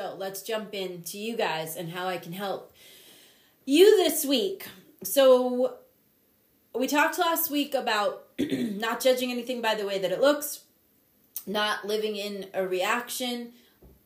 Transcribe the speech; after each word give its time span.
So 0.00 0.16
let's 0.16 0.40
jump 0.40 0.72
into 0.72 1.18
you 1.18 1.36
guys 1.36 1.76
and 1.76 1.90
how 1.90 2.06
I 2.06 2.16
can 2.16 2.32
help 2.32 2.72
you 3.66 3.98
this 3.98 4.24
week. 4.24 4.66
So 5.02 5.74
we 6.74 6.86
talked 6.86 7.18
last 7.18 7.50
week 7.50 7.74
about 7.74 8.24
not 8.38 9.02
judging 9.02 9.30
anything 9.30 9.60
by 9.60 9.74
the 9.74 9.86
way 9.86 9.98
that 9.98 10.10
it 10.10 10.22
looks, 10.22 10.60
not 11.46 11.86
living 11.86 12.16
in 12.16 12.46
a 12.54 12.66
reaction, 12.66 13.52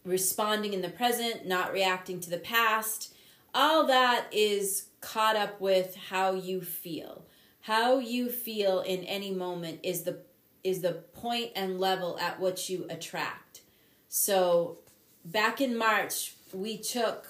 responding 0.05 0.73
in 0.73 0.83
the 0.83 0.89
present, 0.89 1.47
not 1.47 1.73
reacting 1.73 2.19
to 2.19 2.31
the 2.31 2.39
past. 2.39 3.15
All 3.55 3.87
that 3.87 4.27
is 4.33 4.87
caught 5.01 5.37
up 5.37 5.61
with 5.61 5.95
how 5.95 6.33
you 6.33 6.61
feel. 6.61 7.25
How 7.61 8.01
you 8.01 8.31
feel 8.31 8.81
in 8.81 9.05
any 9.05 9.31
moment 9.31 9.79
is 9.85 10.03
the 10.03 10.23
is 10.65 10.81
the 10.81 11.05
point 11.13 11.53
and 11.55 11.79
level 11.79 12.19
at 12.19 12.41
which 12.41 12.69
you 12.69 12.85
attract. 12.91 13.61
So 14.09 14.79
back 15.25 15.61
in 15.61 15.77
March, 15.77 16.35
we 16.53 16.77
took 16.77 17.27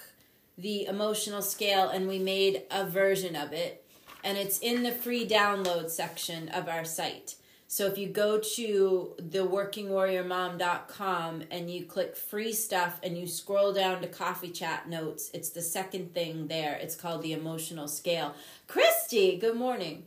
the 0.56 0.86
emotional 0.86 1.42
scale 1.42 1.88
and 1.88 2.08
we 2.08 2.18
made 2.18 2.62
a 2.70 2.86
version 2.86 3.36
of 3.36 3.52
it 3.52 3.84
and 4.24 4.36
it's 4.38 4.58
in 4.58 4.82
the 4.82 4.92
free 4.92 5.28
download 5.28 5.90
section 5.90 6.48
of 6.48 6.68
our 6.68 6.84
site. 6.84 7.36
So 7.66 7.86
if 7.86 7.96
you 7.98 8.08
go 8.08 8.38
to 8.38 9.14
theworkingwarriormom.com 9.20 11.42
and 11.50 11.70
you 11.70 11.84
click 11.84 12.16
free 12.16 12.52
stuff 12.52 13.00
and 13.02 13.18
you 13.18 13.26
scroll 13.26 13.72
down 13.72 14.00
to 14.02 14.06
coffee 14.06 14.50
chat 14.50 14.88
notes, 14.88 15.32
it's 15.34 15.48
the 15.50 15.60
second 15.60 16.14
thing 16.14 16.46
there. 16.46 16.78
It's 16.80 16.94
called 16.94 17.22
the 17.22 17.32
emotional 17.32 17.88
scale. 17.88 18.36
Christy, 18.68 19.36
good 19.38 19.56
morning. 19.56 20.04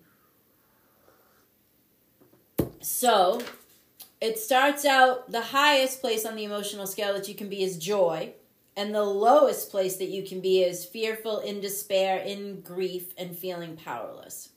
So 2.79 3.41
it 4.19 4.39
starts 4.39 4.85
out 4.85 5.31
the 5.31 5.41
highest 5.41 6.01
place 6.01 6.25
on 6.25 6.35
the 6.35 6.43
emotional 6.43 6.87
scale 6.87 7.13
that 7.13 7.27
you 7.27 7.35
can 7.35 7.49
be 7.49 7.63
is 7.63 7.77
joy. 7.77 8.33
And 8.75 8.93
the 8.93 9.03
lowest 9.03 9.71
place 9.71 9.97
that 9.97 10.09
you 10.09 10.21
can 10.21 10.39
be 10.39 10.61
is 10.61 10.85
fearful, 10.85 11.39
in 11.39 11.61
despair, 11.61 12.19
in 12.19 12.61
grief, 12.61 13.11
and 13.17 13.35
feeling 13.35 13.75
powerless. 13.75 14.49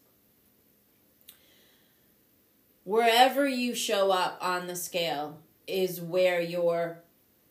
Wherever 2.84 3.48
you 3.48 3.74
show 3.74 4.10
up 4.10 4.38
on 4.42 4.66
the 4.66 4.76
scale 4.76 5.38
is 5.66 6.00
where 6.00 6.40
you're 6.40 6.98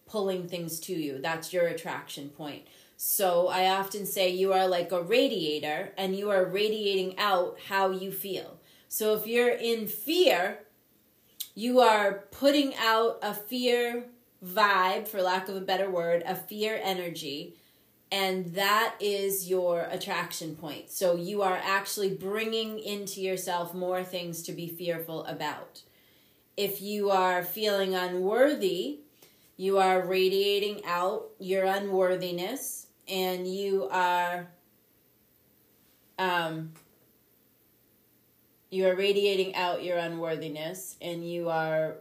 pulling 0.06 0.48
things 0.48 0.80
to 0.82 0.94
you. 0.94 1.20
That's 1.20 1.54
your 1.54 1.68
attraction 1.68 2.30
point. 2.30 2.64
So 2.98 3.48
I 3.48 3.70
often 3.70 4.06
say 4.06 4.30
you 4.30 4.52
are 4.54 4.68
like 4.68 4.92
a 4.92 5.02
radiator 5.02 5.94
and 5.98 6.16
you 6.16 6.30
are 6.30 6.44
radiating 6.44 7.18
out 7.18 7.58
how 7.68 7.92
you 7.92 8.12
feel. 8.12 8.60
So 8.90 9.16
if 9.16 9.26
you're 9.26 9.50
in 9.50 9.88
fear, 9.88 10.60
you 11.56 11.80
are 11.80 12.26
putting 12.32 12.74
out 12.76 13.20
a 13.22 13.34
fear 13.34 14.06
vibe, 14.46 15.08
for 15.08 15.22
lack 15.22 15.50
of 15.50 15.56
a 15.56 15.62
better 15.62 15.90
word, 15.90 16.24
a 16.26 16.36
fear 16.36 16.80
energy, 16.82 17.56
and 18.12 18.54
that 18.56 18.96
is 19.00 19.50
your 19.50 19.88
attraction 19.92 20.56
point. 20.56 20.90
So 20.90 21.16
you 21.16 21.42
are 21.42 21.60
actually 21.64 22.14
bringing 22.16 22.80
into 22.80 23.22
yourself 23.22 23.74
more 23.74 24.04
things 24.04 24.42
to 24.44 24.52
be 24.52 24.68
fearful 24.68 25.26
about. 25.26 25.84
If 26.58 26.82
you 26.82 27.12
are 27.12 27.44
feeling 27.44 27.94
unworthy, 27.94 29.00
you 29.58 29.78
are 29.78 30.02
radiating 30.02 30.82
out 30.86 31.30
your 31.40 31.66
unworthiness 31.66 32.88
and 33.08 33.48
you 33.48 33.88
are 33.92 34.48
um 36.18 36.72
you 38.70 38.88
are 38.88 38.96
radiating 38.96 39.56
out 39.56 39.84
your 39.84 39.98
unworthiness 39.98 40.96
and 41.02 41.28
you 41.28 41.50
are 41.50 41.98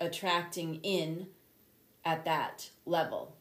attracting 0.00 0.76
in 0.82 1.28
at 2.04 2.24
that 2.24 2.70
level. 2.84 3.36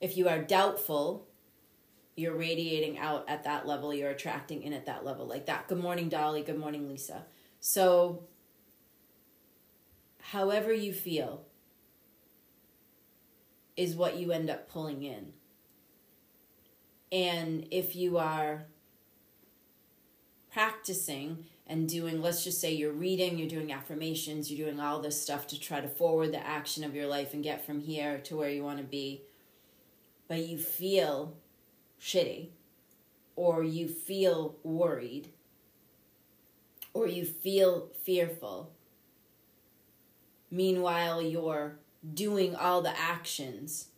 If 0.00 0.16
you 0.16 0.28
are 0.28 0.38
doubtful, 0.38 1.26
you're 2.16 2.36
radiating 2.36 2.98
out 2.98 3.24
at 3.28 3.44
that 3.44 3.66
level, 3.66 3.92
you're 3.92 4.10
attracting 4.10 4.62
in 4.62 4.72
at 4.72 4.86
that 4.86 5.04
level, 5.04 5.26
like 5.26 5.46
that. 5.46 5.68
Good 5.68 5.80
morning, 5.80 6.08
Dolly. 6.08 6.42
Good 6.42 6.58
morning, 6.58 6.88
Lisa. 6.88 7.26
So, 7.60 8.24
however 10.20 10.72
you 10.72 10.94
feel 10.94 11.44
is 13.76 13.94
what 13.94 14.16
you 14.16 14.32
end 14.32 14.48
up 14.48 14.68
pulling 14.68 15.02
in. 15.02 15.32
And 17.12 17.66
if 17.70 17.96
you 17.96 18.18
are 18.18 18.64
practicing 20.52 21.46
and 21.66 21.88
doing, 21.88 22.20
let's 22.20 22.44
just 22.44 22.60
say 22.60 22.72
you're 22.72 22.92
reading, 22.92 23.38
you're 23.38 23.48
doing 23.48 23.72
affirmations, 23.72 24.50
you're 24.50 24.66
doing 24.66 24.80
all 24.80 25.00
this 25.00 25.20
stuff 25.20 25.46
to 25.48 25.60
try 25.60 25.80
to 25.80 25.88
forward 25.88 26.32
the 26.32 26.44
action 26.44 26.84
of 26.84 26.94
your 26.94 27.06
life 27.06 27.34
and 27.34 27.44
get 27.44 27.64
from 27.64 27.80
here 27.80 28.18
to 28.18 28.36
where 28.36 28.50
you 28.50 28.64
want 28.64 28.78
to 28.78 28.84
be, 28.84 29.22
but 30.28 30.46
you 30.46 30.58
feel 30.58 31.36
shitty, 32.00 32.48
or 33.36 33.62
you 33.62 33.88
feel 33.88 34.56
worried, 34.62 35.28
or 36.92 37.06
you 37.06 37.24
feel 37.24 37.88
fearful. 38.02 38.72
Meanwhile, 40.50 41.22
you're 41.22 41.78
doing 42.14 42.56
all 42.56 42.82
the 42.82 42.98
actions 42.98 43.89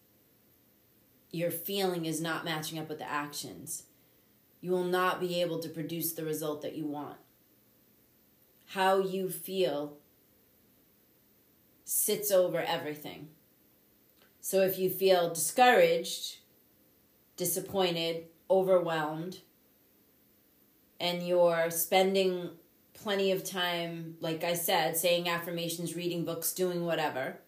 your 1.32 1.50
feeling 1.50 2.04
is 2.04 2.20
not 2.20 2.44
matching 2.44 2.78
up 2.78 2.88
with 2.88 2.98
the 2.98 3.10
actions, 3.10 3.84
you 4.60 4.70
will 4.70 4.84
not 4.84 5.19
be 5.19 5.41
able 5.41 5.59
to 5.59 5.69
produce 5.69 6.12
the 6.12 6.25
result 6.25 6.62
that 6.62 6.76
you 6.76 6.87
want. 6.87 7.16
How 8.69 9.00
you 9.00 9.28
feel 9.28 9.98
sits 11.84 12.31
over 12.31 12.60
everything. 12.60 13.28
So 14.41 14.60
if 14.60 14.78
you 14.78 14.88
feel 14.88 15.32
discouraged, 15.32 16.38
disappointed, 17.37 18.26
overwhelmed, 18.50 19.38
and 21.00 21.26
you're 21.26 21.70
spending 21.70 22.50
plenty 22.94 23.32
of 23.32 23.44
time, 23.44 24.16
like 24.20 24.44
I 24.44 24.54
said, 24.54 24.97
saying 24.97 25.28
affirmations, 25.28 25.97
reading 25.97 26.25
books, 26.25 26.53
doing 26.53 26.84
whatever, 26.84 27.38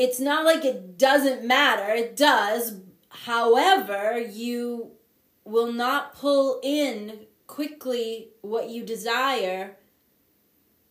it's 0.00 0.18
not 0.18 0.46
like 0.46 0.64
it 0.64 0.96
doesn't 0.96 1.44
matter. 1.44 1.92
It 1.92 2.16
does. 2.16 2.80
However, 3.10 4.18
you 4.18 4.92
will 5.44 5.70
not 5.70 6.14
pull 6.14 6.58
in 6.62 7.26
quickly 7.46 8.30
what 8.40 8.70
you 8.70 8.82
desire 8.82 9.76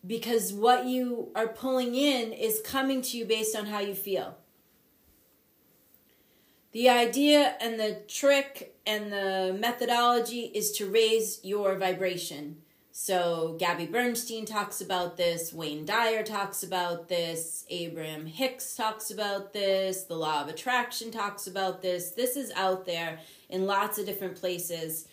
because 0.06 0.54
what 0.54 0.86
you 0.86 1.32
are 1.36 1.48
pulling 1.48 1.96
in 1.96 2.32
is 2.32 2.62
coming 2.64 3.02
to 3.02 3.18
you 3.18 3.26
based 3.26 3.56
on 3.56 3.66
how 3.66 3.80
you 3.80 3.96
feel. 3.96 4.38
The 6.72 6.88
idea 6.88 7.56
and 7.60 7.80
the 7.80 8.04
trick 8.08 8.78
and 8.86 9.12
the 9.12 9.58
methodology 9.60 10.52
is 10.54 10.72
to 10.74 10.86
raise 10.86 11.40
your 11.44 11.76
vibration. 11.80 12.58
So 13.02 13.56
Gabby 13.58 13.86
Bernstein 13.86 14.46
talks 14.46 14.82
about 14.82 15.16
this, 15.16 15.54
Wayne 15.54 15.86
Dyer 15.86 16.22
talks 16.22 16.64
about 16.64 17.08
this, 17.08 17.64
Abraham 17.70 18.26
Hicks 18.26 18.76
talks 18.76 19.10
about 19.10 19.54
this, 19.54 20.04
the 20.04 20.18
law 20.18 20.42
of 20.42 20.50
attraction 20.50 21.10
talks 21.10 21.48
about 21.48 21.82
this. 21.82 22.12
This 22.12 22.36
is 22.36 22.52
out 22.58 22.86
there 22.86 23.20
in 23.48 23.66
lots 23.66 23.98
of 23.98 24.06
different 24.06 24.36
places. 24.36 25.08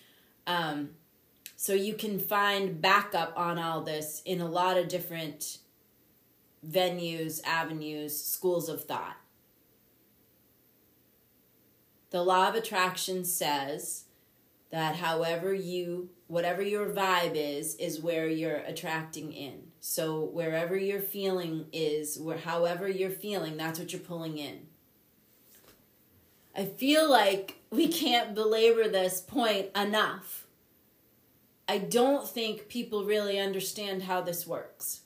Um, 0.48 0.91
so 1.54 1.74
you 1.74 1.94
can 1.94 2.19
find 2.19 2.82
backup 2.82 3.32
on 3.36 3.56
all 3.56 3.82
this 3.82 4.20
in 4.24 4.41
a 4.41 4.48
lot 4.48 4.76
of 4.76 4.88
different 4.88 5.58
venues, 6.68 7.41
avenues, 7.44 8.20
schools 8.20 8.68
of 8.68 8.82
thought. 8.82 9.16
The 12.10 12.24
law 12.24 12.48
of 12.48 12.56
attraction 12.56 13.24
says 13.24 14.06
that 14.70 14.97
however 14.97 15.54
you 15.54 16.10
whatever 16.28 16.62
your 16.62 16.86
vibe 16.86 17.34
is 17.34 17.77
is 17.77 18.00
where 18.00 18.28
you're 18.28 18.56
attracting 18.56 19.33
in. 19.33 19.62
So 19.80 20.24
wherever 20.24 20.77
your 20.77 21.00
feeling 21.00 21.66
is 21.72 22.18
where 22.18 22.39
however 22.39 22.89
you're 22.89 23.10
feeling 23.10 23.56
that's 23.56 23.78
what 23.78 23.92
you're 23.92 24.00
pulling 24.00 24.39
in. 24.39 24.66
I 26.56 26.65
feel 26.65 27.09
like 27.09 27.56
we 27.71 27.89
can't 27.89 28.34
belabor 28.34 28.89
this 28.89 29.21
point 29.21 29.68
enough. 29.77 30.47
I 31.68 31.78
don't 31.78 32.27
think 32.28 32.68
people 32.68 33.04
really 33.04 33.39
understand 33.39 34.04
how 34.04 34.21
this 34.21 34.47
works. 34.47 35.03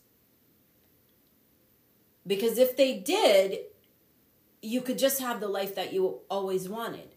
Because 2.27 2.59
if 2.59 2.77
they 2.77 2.99
did 2.99 3.61
you 4.63 4.81
could 4.81 4.99
just 4.99 5.21
have 5.21 5.41
the 5.41 5.49
life 5.49 5.75
that 5.75 5.93
you 5.93 6.21
always 6.29 6.69
wanted 6.69 7.10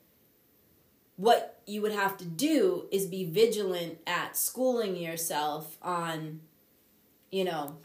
what 1.15 1.61
you 1.65 1.81
would 1.81 1.91
have 1.91 2.17
to 2.17 2.25
do 2.25 2.87
is 2.91 3.05
be 3.05 3.23
vigilant 3.23 3.99
at 4.07 4.35
schooling 4.35 4.95
yourself 4.95 5.77
on, 5.81 6.41
you 7.31 7.43
know, 7.43 7.77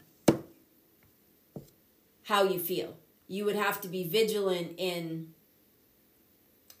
how 2.23 2.43
you 2.43 2.59
feel. 2.59 2.95
You 3.27 3.45
would 3.45 3.55
have 3.55 3.79
to 3.81 3.87
be 3.87 4.03
vigilant 4.03 4.73
in 4.77 5.33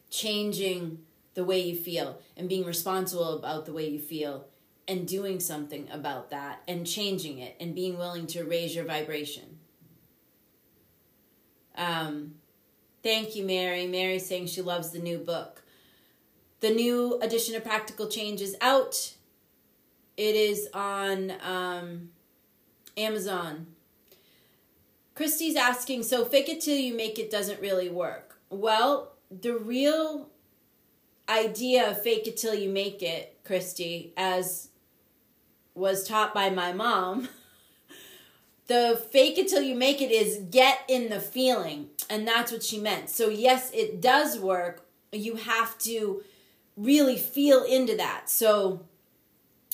changing 0.09 0.99
the 1.35 1.43
way 1.43 1.59
you 1.59 1.75
feel 1.75 2.19
and 2.35 2.49
being 2.49 2.65
responsible 2.65 3.37
about 3.37 3.65
the 3.65 3.73
way 3.73 3.87
you 3.87 3.99
feel 3.99 4.47
and 4.87 5.07
doing 5.07 5.39
something 5.39 5.87
about 5.91 6.31
that 6.31 6.63
and 6.67 6.85
changing 6.85 7.37
it 7.37 7.55
and 7.59 7.75
being 7.75 7.97
willing 7.97 8.25
to 8.25 8.43
raise 8.43 8.75
your 8.75 8.85
vibration. 8.85 9.59
Um, 11.77 12.33
thank 13.03 13.35
you, 13.35 13.45
Mary. 13.45 13.85
Mary 13.85 14.17
saying 14.17 14.47
she 14.47 14.61
loves 14.61 14.89
the 14.89 14.99
new 14.99 15.19
book. 15.19 15.61
The 16.61 16.71
new 16.71 17.17
edition 17.21 17.55
of 17.55 17.63
Practical 17.63 18.07
Change 18.07 18.41
is 18.41 18.57
out. 18.59 19.13
It 20.17 20.35
is 20.35 20.67
on 20.73 21.33
um, 21.41 22.09
Amazon. 22.97 23.67
Christy's 25.15 25.55
asking, 25.55 26.03
so 26.03 26.25
fake 26.25 26.49
it 26.49 26.59
till 26.59 26.77
you 26.77 26.93
make 26.93 27.17
it 27.17 27.31
doesn't 27.31 27.61
really 27.61 27.89
work. 27.89 28.39
Well, 28.49 29.13
the 29.29 29.55
real 29.57 30.29
idea 31.29 31.91
of 31.91 32.01
fake 32.01 32.27
it 32.27 32.35
till 32.35 32.55
you 32.55 32.69
make 32.69 33.01
it, 33.01 33.37
Christy, 33.45 34.13
as 34.17 34.69
was 35.75 36.05
taught 36.05 36.33
by 36.33 36.49
my 36.49 36.73
mom, 36.73 37.29
the 38.67 39.01
fake 39.11 39.37
it 39.37 39.47
till 39.47 39.61
you 39.61 39.75
make 39.75 40.01
it 40.01 40.11
is 40.11 40.43
get 40.49 40.79
in 40.89 41.09
the 41.09 41.21
feeling. 41.21 41.89
And 42.09 42.27
that's 42.27 42.51
what 42.51 42.63
she 42.63 42.79
meant. 42.79 43.09
So, 43.09 43.29
yes, 43.29 43.71
it 43.71 44.01
does 44.01 44.37
work. 44.39 44.85
You 45.13 45.35
have 45.35 45.77
to 45.79 46.23
really 46.79 47.17
feel 47.17 47.63
into 47.63 47.97
that. 47.97 48.29
So, 48.29 48.85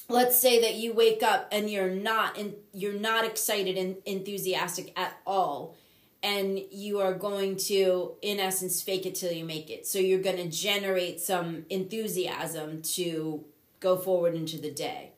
let's 0.10 0.40
say 0.40 0.62
that 0.62 0.76
you 0.76 0.94
wake 0.94 1.24
up 1.24 1.48
and 1.52 1.70
you're 1.70 1.90
not 1.90 2.38
and 2.38 2.56
you're 2.74 3.00
not 3.00 3.26
excited 3.26 3.78
and 3.78 3.98
enthusiastic 4.06 4.94
at 4.98 5.18
all 5.26 5.76
and 6.26 6.60
you 6.72 7.00
are 7.00 7.14
going 7.14 7.56
to 7.56 8.14
in 8.24 8.40
essence 8.40 8.82
fake 8.82 9.06
it 9.06 9.14
till 9.14 9.32
you 9.32 9.46
make 9.46 9.70
it. 9.70 9.86
So 9.86 10.00
you're 10.00 10.22
going 10.22 10.38
to 10.38 10.50
generate 10.50 11.20
some 11.22 11.66
enthusiasm 11.70 12.82
to 12.82 13.46
go 13.80 13.96
forward 13.96 14.34
into 14.34 14.58
the 14.58 14.72
day. 14.72 15.12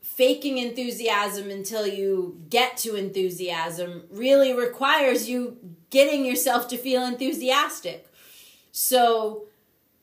Faking 0.00 0.58
enthusiasm 0.58 1.50
until 1.50 1.86
you 1.86 2.40
get 2.50 2.76
to 2.78 2.96
enthusiasm 2.96 4.02
really 4.10 4.52
requires 4.52 5.28
you 5.28 5.56
getting 5.90 6.24
yourself 6.24 6.66
to 6.68 6.76
feel 6.76 7.04
enthusiastic 7.04 8.09
so 8.72 9.46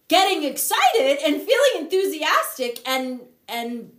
getting 0.08 0.44
excited 0.44 1.20
and 1.26 1.42
feeling 1.42 1.72
enthusiastic 1.80 2.88
and 2.88 3.22
and 3.48 3.92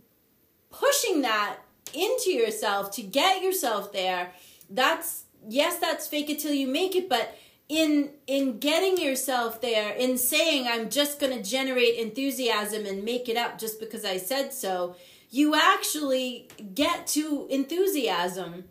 pushing 0.71 1.21
that 1.21 1.57
into 1.93 2.31
yourself 2.31 2.91
to 2.91 3.01
get 3.01 3.41
yourself 3.41 3.91
there 3.91 4.31
that's 4.69 5.23
yes 5.47 5.79
that's 5.79 6.07
fake 6.07 6.29
it 6.29 6.39
till 6.39 6.53
you 6.53 6.67
make 6.67 6.95
it 6.95 7.09
but 7.09 7.35
in 7.67 8.11
in 8.27 8.59
getting 8.59 8.97
yourself 8.97 9.61
there 9.61 9.93
in 9.93 10.17
saying 10.17 10.67
i'm 10.67 10.89
just 10.89 11.19
going 11.19 11.35
to 11.35 11.47
generate 11.47 11.95
enthusiasm 11.97 12.85
and 12.85 13.03
make 13.03 13.29
it 13.29 13.37
up 13.37 13.57
just 13.57 13.79
because 13.79 14.05
i 14.05 14.17
said 14.17 14.53
so 14.53 14.95
you 15.31 15.55
actually 15.55 16.47
get 16.73 17.05
to 17.05 17.47
enthusiasm 17.49 18.65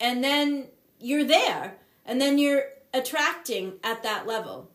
and 0.00 0.22
then 0.22 0.66
you're 1.00 1.24
there 1.24 1.76
and 2.04 2.20
then 2.20 2.38
you're 2.38 2.64
attracting 2.94 3.74
at 3.82 4.02
that 4.02 4.26
level 4.26 4.70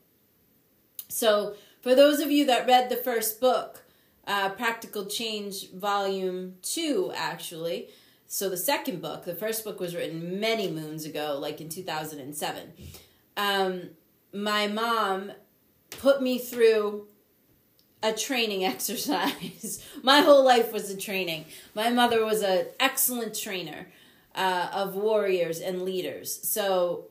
so 1.12 1.56
for 1.82 1.96
those 1.96 2.20
of 2.20 2.32
you 2.32 2.46
that 2.46 2.68
read 2.68 2.90
the 2.90 2.96
first 2.96 3.42
book, 3.42 3.84
uh, 4.28 4.50
Practical 4.50 5.06
Change 5.06 5.72
Volume 5.72 6.56
2, 6.62 7.12
actually, 7.16 7.90
so 8.28 8.50
the 8.50 8.58
second 8.58 9.02
book, 9.02 9.26
the 9.26 9.36
first 9.36 9.66
book 9.66 9.80
was 9.80 9.94
written 9.94 10.40
many 10.40 10.72
moons 10.72 11.06
ago, 11.06 11.38
like 11.40 11.60
in 11.60 11.68
2007. 11.68 12.72
Um, 13.36 13.90
my 14.32 14.68
mom 14.68 15.34
put 15.90 16.22
me 16.22 16.38
through 16.38 17.08
a 18.02 18.14
training 18.14 18.64
exercise. 18.74 19.86
my 20.02 20.22
whole 20.22 20.46
life 20.46 20.72
was 20.72 20.90
a 20.90 20.98
training. 20.98 21.46
My 21.76 21.90
mother 21.90 22.24
was 22.24 22.42
an 22.42 22.68
excellent 22.80 23.36
trainer 23.36 23.88
uh, 24.34 24.70
of 24.72 24.96
warriors 24.96 25.60
and 25.60 25.82
leaders. 25.82 26.48
So 26.48 27.08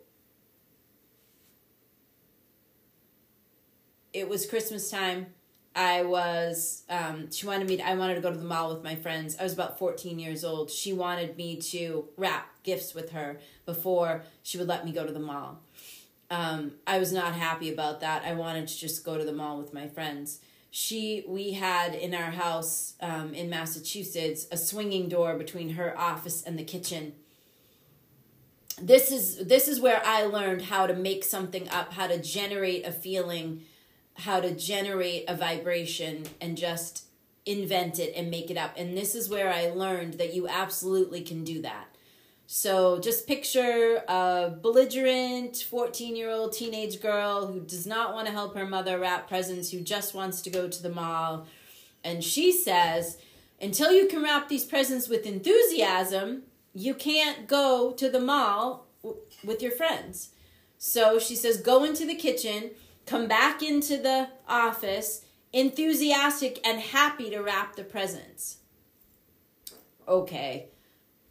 it 4.13 4.29
was 4.29 4.47
Christmas 4.47 4.91
time. 4.91 5.27
I 5.75 6.03
was 6.03 6.83
um, 6.89 7.31
she 7.31 7.47
wanted 7.47 7.69
me 7.69 7.77
to, 7.77 7.89
I 7.89 7.95
wanted 7.95 8.17
to 8.17 8.21
go 8.21 8.31
to 8.31 8.37
the 8.37 8.45
mall 8.45 8.75
with 8.75 8.83
my 8.83 8.97
friends. 8.97 9.37
I 9.39 9.45
was 9.45 9.53
about 9.53 9.79
14 9.79 10.19
years 10.19 10.45
old. 10.45 10.71
She 10.71 10.93
wanted 10.93 11.37
me 11.37 11.57
to 11.57 12.09
wrap 12.17 12.49
gifts 12.65 12.93
with 12.95 13.11
her 13.11 13.39
before 13.67 14.25
she 14.43 14.59
would 14.59 14.67
let 14.67 14.85
me 14.85 14.93
go 14.93 15.07
to 15.07 15.13
the 15.13 15.21
mall. 15.21 15.61
Um, 16.29 16.73
I 16.87 16.99
was 16.99 17.13
not 17.13 17.35
happy 17.35 17.73
about 17.73 18.01
that. 18.01 18.25
I 18.25 18.35
wanted 18.35 18.69
to 18.69 18.79
just 18.79 19.05
go 19.05 19.17
to 19.17 19.25
the 19.25 19.33
mall 19.33 19.59
with 19.59 19.73
my 19.73 19.89
friends. 19.89 20.41
She 20.73 21.25
we 21.27 21.53
had 21.53 21.95
in 21.95 22.15
our 22.15 22.31
house 22.31 22.95
um, 23.01 23.33
in 23.35 23.49
Massachusetts 23.49 24.47
a 24.51 24.57
swinging 24.57 25.09
door 25.09 25.37
between 25.37 25.71
her 25.71 25.97
office 25.97 26.43
and 26.43 26.59
the 26.59 26.65
kitchen. 26.65 27.15
This 28.81 29.13
is 29.13 29.47
this 29.47 29.69
is 29.69 29.81
where 29.81 30.03
I 30.05 30.25
learned 30.25 30.63
how 30.63 30.87
to 30.87 30.95
make 30.95 31.23
something 31.23 31.69
up, 31.69 31.93
how 31.93 32.07
to 32.07 32.21
generate 32.21 32.87
a 32.87 32.93
feeling 32.93 33.63
how 34.15 34.41
to 34.41 34.55
generate 34.55 35.25
a 35.29 35.37
vibration 35.37 36.25
and 36.41 36.57
just 36.57 37.05
invent 37.47 37.99
it 37.99 38.13
and 38.15 38.31
make 38.31 38.51
it 38.51 38.57
up. 38.57 38.75
And 38.77 38.97
this 38.97 39.15
is 39.15 39.29
where 39.29 39.53
I 39.53 39.69
learned 39.69 40.15
that 40.15 40.35
you 40.35 40.47
absolutely 40.47 41.23
can 41.23 41.45
do 41.45 41.63
that. 41.63 41.87
So 42.47 42.99
just 42.99 43.29
picture 43.29 44.03
a 44.09 44.53
belligerent 44.61 45.57
14 45.57 46.17
year 46.17 46.31
old 46.31 46.53
teenage 46.53 47.01
girl 47.01 47.47
who 47.47 47.61
does 47.61 47.87
not 47.87 48.13
want 48.13 48.27
to 48.27 48.33
help 48.33 48.57
her 48.57 48.67
mother 48.67 48.99
wrap 48.99 49.29
presents, 49.29 49.71
who 49.71 49.81
just 49.81 50.15
wants 50.15 50.43
to 50.43 50.51
go 50.51 50.69
to 50.69 50.83
the 50.83 50.91
mall. 50.91 51.47
And 52.03 52.25
she 52.25 52.51
says, 52.51 53.19
until 53.61 53.93
you 53.93 54.09
can 54.09 54.23
wrap 54.23 54.49
these 54.49 54.65
presents 54.65 55.09
with 55.09 55.27
enthusiasm, 55.27 56.43
you 56.75 56.95
can't 56.95 57.47
go 57.47 57.93
to 57.93 58.11
the 58.11 58.21
mall 58.21 58.87
w- 59.03 59.21
with 59.45 59.63
your 59.63 59.73
friends. 59.73 60.31
So 60.77 61.19
she 61.19 61.37
says, 61.37 61.61
go 61.61 61.85
into 61.85 62.07
the 62.07 62.15
kitchen 62.15 62.71
come 63.11 63.27
back 63.27 63.61
into 63.61 63.97
the 63.97 64.29
office 64.49 65.25
enthusiastic 65.53 66.65
and 66.65 66.81
happy 66.81 67.29
to 67.29 67.41
wrap 67.41 67.75
the 67.75 67.83
presents. 67.83 68.59
Okay, 70.07 70.69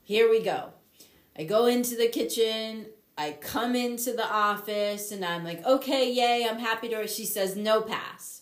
here 0.04 0.30
we 0.30 0.44
go. 0.44 0.74
I 1.38 1.46
go 1.46 1.68
into 1.68 1.96
the 1.96 2.10
kitchen, 2.10 2.88
I 3.18 3.32
come 3.32 3.78
into 3.78 4.12
the 4.12 4.30
office, 4.30 5.14
and 5.14 5.24
I'm 5.24 5.46
like, 5.46 5.66
okay, 5.66 6.12
yay, 6.12 6.46
I'm 6.50 6.60
happy 6.60 6.90
to. 6.90 7.08
She 7.08 7.26
says, 7.26 7.56
no 7.56 7.82
pass. 7.82 8.42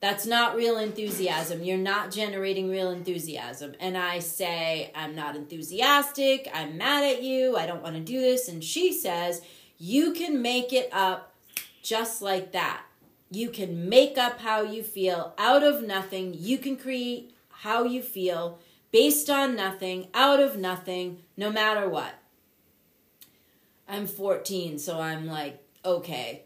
That's 0.00 0.26
not 0.26 0.56
real 0.56 0.76
enthusiasm. 0.76 1.62
You're 1.62 1.78
not 1.78 2.10
generating 2.10 2.68
real 2.68 2.90
enthusiasm. 2.90 3.72
And 3.80 3.96
I 3.96 4.18
say, 4.18 4.92
I'm 4.94 5.14
not 5.14 5.36
enthusiastic. 5.36 6.50
I'm 6.52 6.76
mad 6.76 7.02
at 7.02 7.22
you. 7.22 7.56
I 7.56 7.64
don't 7.64 7.82
want 7.82 7.96
to 7.96 8.02
do 8.02 8.20
this. 8.20 8.46
And 8.46 8.62
she 8.62 8.92
says, 8.92 9.40
you 9.78 10.12
can 10.12 10.42
make 10.42 10.74
it 10.74 10.90
up 10.92 11.32
just 11.86 12.20
like 12.20 12.50
that. 12.50 12.82
You 13.30 13.48
can 13.48 13.88
make 13.88 14.18
up 14.18 14.40
how 14.40 14.62
you 14.62 14.82
feel 14.82 15.34
out 15.38 15.62
of 15.62 15.82
nothing. 15.82 16.34
You 16.36 16.58
can 16.58 16.76
create 16.76 17.32
how 17.48 17.84
you 17.84 18.02
feel 18.02 18.58
based 18.90 19.30
on 19.30 19.54
nothing, 19.54 20.08
out 20.12 20.40
of 20.40 20.56
nothing, 20.56 21.22
no 21.36 21.50
matter 21.50 21.88
what. 21.88 22.14
I'm 23.88 24.08
14, 24.08 24.80
so 24.80 25.00
I'm 25.00 25.26
like, 25.26 25.62
okay. 25.84 26.42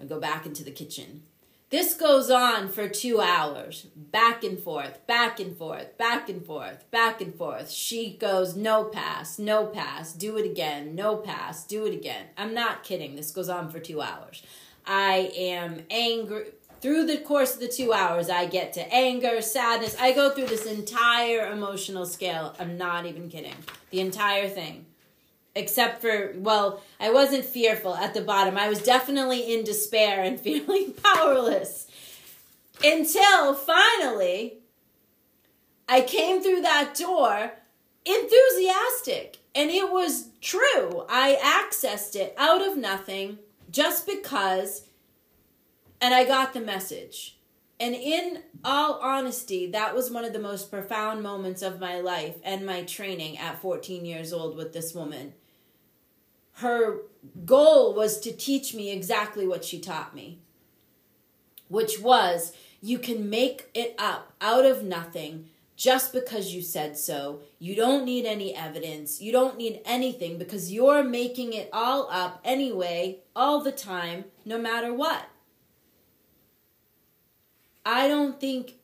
I 0.00 0.04
go 0.04 0.20
back 0.20 0.46
into 0.46 0.62
the 0.62 0.70
kitchen. 0.70 1.24
This 1.70 1.94
goes 1.94 2.30
on 2.30 2.68
for 2.68 2.88
two 2.88 3.20
hours, 3.20 3.86
back 3.94 4.42
and 4.42 4.58
forth, 4.58 5.06
back 5.06 5.38
and 5.38 5.56
forth, 5.56 5.96
back 5.96 6.28
and 6.28 6.44
forth, 6.44 6.90
back 6.90 7.20
and 7.20 7.32
forth. 7.32 7.70
She 7.70 8.16
goes, 8.16 8.56
no 8.56 8.82
pass, 8.82 9.38
no 9.38 9.66
pass, 9.66 10.12
do 10.12 10.36
it 10.36 10.44
again, 10.44 10.96
no 10.96 11.14
pass, 11.14 11.62
do 11.62 11.86
it 11.86 11.94
again. 11.94 12.26
I'm 12.36 12.54
not 12.54 12.82
kidding. 12.82 13.14
This 13.14 13.30
goes 13.30 13.48
on 13.48 13.70
for 13.70 13.78
two 13.78 14.02
hours. 14.02 14.42
I 14.84 15.30
am 15.36 15.84
angry. 15.90 16.46
Through 16.80 17.06
the 17.06 17.18
course 17.18 17.54
of 17.54 17.60
the 17.60 17.68
two 17.68 17.92
hours, 17.92 18.28
I 18.28 18.46
get 18.46 18.72
to 18.72 18.92
anger, 18.92 19.40
sadness. 19.40 19.94
I 20.00 20.10
go 20.10 20.30
through 20.30 20.46
this 20.46 20.66
entire 20.66 21.52
emotional 21.52 22.04
scale. 22.04 22.56
I'm 22.58 22.78
not 22.78 23.06
even 23.06 23.28
kidding. 23.28 23.54
The 23.90 24.00
entire 24.00 24.48
thing 24.48 24.86
except 25.54 26.00
for 26.00 26.32
well 26.36 26.82
i 27.00 27.10
wasn't 27.10 27.44
fearful 27.44 27.94
at 27.94 28.14
the 28.14 28.20
bottom. 28.20 28.56
I 28.56 28.68
was 28.68 28.82
definitely 28.82 29.52
in 29.52 29.64
despair 29.64 30.22
and 30.22 30.38
feeling 30.46 30.92
powerless. 30.92 31.86
Until 32.82 33.54
finally 33.54 34.58
i 35.88 36.00
came 36.00 36.42
through 36.42 36.62
that 36.62 36.94
door 36.94 37.52
enthusiastic 38.04 39.38
and 39.54 39.70
it 39.70 39.90
was 39.90 40.28
true. 40.40 41.04
I 41.08 41.36
accessed 41.42 42.14
it 42.14 42.34
out 42.38 42.62
of 42.62 42.76
nothing 42.76 43.38
just 43.70 44.06
because 44.06 44.86
and 46.00 46.14
i 46.14 46.24
got 46.24 46.54
the 46.54 46.60
message 46.60 47.36
and 47.80 47.94
in 47.94 48.42
all 48.64 49.00
honesty, 49.00 49.70
that 49.70 49.94
was 49.94 50.10
one 50.10 50.24
of 50.24 50.32
the 50.32 50.38
most 50.38 50.70
profound 50.70 51.22
moments 51.22 51.62
of 51.62 51.80
my 51.80 51.98
life 52.00 52.36
and 52.44 52.64
my 52.64 52.82
training 52.84 53.38
at 53.38 53.60
14 53.60 54.04
years 54.04 54.32
old 54.32 54.56
with 54.56 54.72
this 54.72 54.94
woman 54.94 55.32
her 56.60 56.98
goal 57.44 57.94
was 57.94 58.20
to 58.20 58.32
teach 58.32 58.74
me 58.74 58.90
exactly 58.90 59.46
what 59.46 59.64
she 59.64 59.80
taught 59.80 60.14
me, 60.14 60.40
which 61.68 62.00
was 62.00 62.52
You 62.82 62.98
can 62.98 63.28
make 63.28 63.68
it 63.74 63.94
up 63.98 64.32
out 64.40 64.64
of 64.64 64.82
nothing 64.82 65.50
just 65.76 66.14
because 66.14 66.54
you 66.54 66.62
said 66.62 66.96
so. 66.96 67.40
You 67.58 67.74
don't 67.74 68.06
need 68.06 68.24
any 68.24 68.54
evidence. 68.54 69.20
You 69.20 69.32
don't 69.32 69.58
need 69.58 69.82
anything 69.84 70.38
because 70.38 70.72
you're 70.72 71.04
making 71.04 71.52
it 71.52 71.68
all 71.74 72.08
up 72.10 72.40
anyway, 72.42 73.18
all 73.36 73.62
the 73.62 73.72
time, 73.72 74.24
no 74.46 74.56
matter 74.56 74.94
what. 74.94 75.28
I 77.90 78.06
don't 78.06 78.38
think 78.38 78.74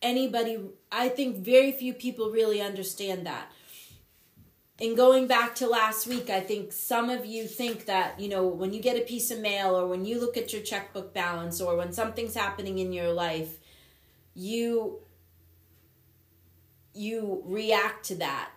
anybody, 0.00 0.60
I 0.92 1.08
think 1.08 1.38
very 1.38 1.72
few 1.72 1.92
people 1.92 2.30
really 2.30 2.60
understand 2.60 3.26
that. 3.26 3.50
And 4.80 4.96
going 4.96 5.26
back 5.26 5.56
to 5.56 5.66
last 5.66 6.06
week, 6.06 6.30
I 6.30 6.38
think 6.38 6.72
some 6.72 7.10
of 7.10 7.26
you 7.26 7.48
think 7.48 7.86
that, 7.86 8.20
you 8.20 8.28
know, 8.28 8.46
when 8.46 8.72
you 8.72 8.80
get 8.80 8.96
a 8.96 9.00
piece 9.00 9.32
of 9.32 9.40
mail 9.40 9.76
or 9.76 9.88
when 9.88 10.04
you 10.04 10.20
look 10.20 10.36
at 10.36 10.52
your 10.52 10.62
checkbook 10.62 11.12
balance 11.12 11.60
or 11.60 11.76
when 11.76 11.92
something's 11.92 12.36
happening 12.36 12.78
in 12.78 12.92
your 12.92 13.12
life, 13.12 13.58
you 14.32 15.00
you 16.94 17.42
react 17.44 18.04
to 18.06 18.14
that 18.14 18.50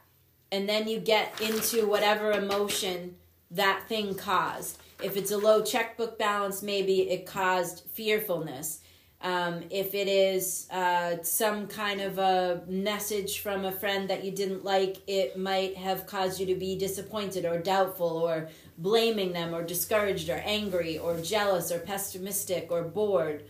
and 0.52 0.70
then 0.70 0.88
you 0.88 1.00
get 1.00 1.42
into 1.42 1.88
whatever 1.88 2.32
emotion 2.32 3.16
that 3.50 3.88
thing 3.90 4.14
caused. 4.14 4.78
If 5.04 5.18
it's 5.18 5.32
a 5.32 5.38
low 5.38 5.64
checkbook 5.64 6.20
balance, 6.20 6.62
maybe 6.62 7.10
it 7.10 7.26
caused 7.26 7.86
fearfulness. 7.90 8.82
Um, 9.28 9.64
if 9.70 9.94
it 9.94 10.08
is 10.08 10.70
uh, 10.72 11.22
some 11.22 11.68
kind 11.68 12.00
of 12.00 12.18
a 12.18 12.62
message 12.66 13.40
from 13.40 13.66
a 13.66 13.74
friend 13.74 14.10
that 14.10 14.24
you 14.24 14.32
didn't 14.32 14.64
like, 14.64 15.00
it 15.06 15.38
might 15.38 15.76
have 15.76 16.06
caused 16.06 16.40
you 16.40 16.46
to 16.46 16.56
be 16.56 16.78
disappointed 16.78 17.44
or 17.44 17.60
doubtful 17.60 18.08
or 18.08 18.48
blaming 18.78 19.34
them 19.34 19.54
or 19.54 19.64
discouraged 19.64 20.30
or 20.30 20.42
angry 20.46 20.98
or 20.98 21.20
jealous 21.20 21.74
or 21.74 21.80
pessimistic 21.80 22.72
or 22.72 22.84
bored, 22.84 23.44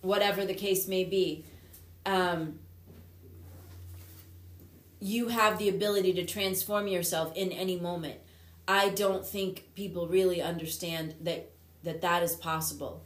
whatever 0.00 0.44
the 0.44 0.54
case 0.54 0.88
may 0.88 1.04
be. 1.04 1.44
Um, 2.04 2.58
you 4.98 5.28
have 5.28 5.58
the 5.58 5.68
ability 5.68 6.14
to 6.14 6.26
transform 6.26 6.88
yourself 6.88 7.32
in 7.36 7.52
any 7.52 7.78
moment. 7.78 8.16
I 8.66 8.88
don't 8.88 9.24
think 9.24 9.68
people 9.76 10.08
really 10.08 10.42
understand 10.42 11.14
that 11.20 11.52
that, 11.84 12.00
that 12.00 12.24
is 12.24 12.34
possible 12.34 13.05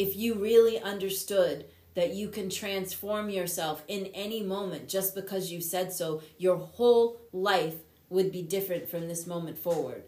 if 0.00 0.16
you 0.16 0.32
really 0.34 0.80
understood 0.80 1.66
that 1.94 2.14
you 2.14 2.28
can 2.28 2.48
transform 2.48 3.28
yourself 3.28 3.84
in 3.86 4.06
any 4.14 4.42
moment 4.42 4.88
just 4.88 5.14
because 5.14 5.52
you 5.52 5.60
said 5.60 5.92
so, 5.92 6.22
your 6.38 6.56
whole 6.56 7.20
life 7.34 7.74
would 8.08 8.32
be 8.32 8.40
different 8.40 8.88
from 8.88 9.08
this 9.08 9.26
moment 9.26 9.58
forward. 9.58 10.04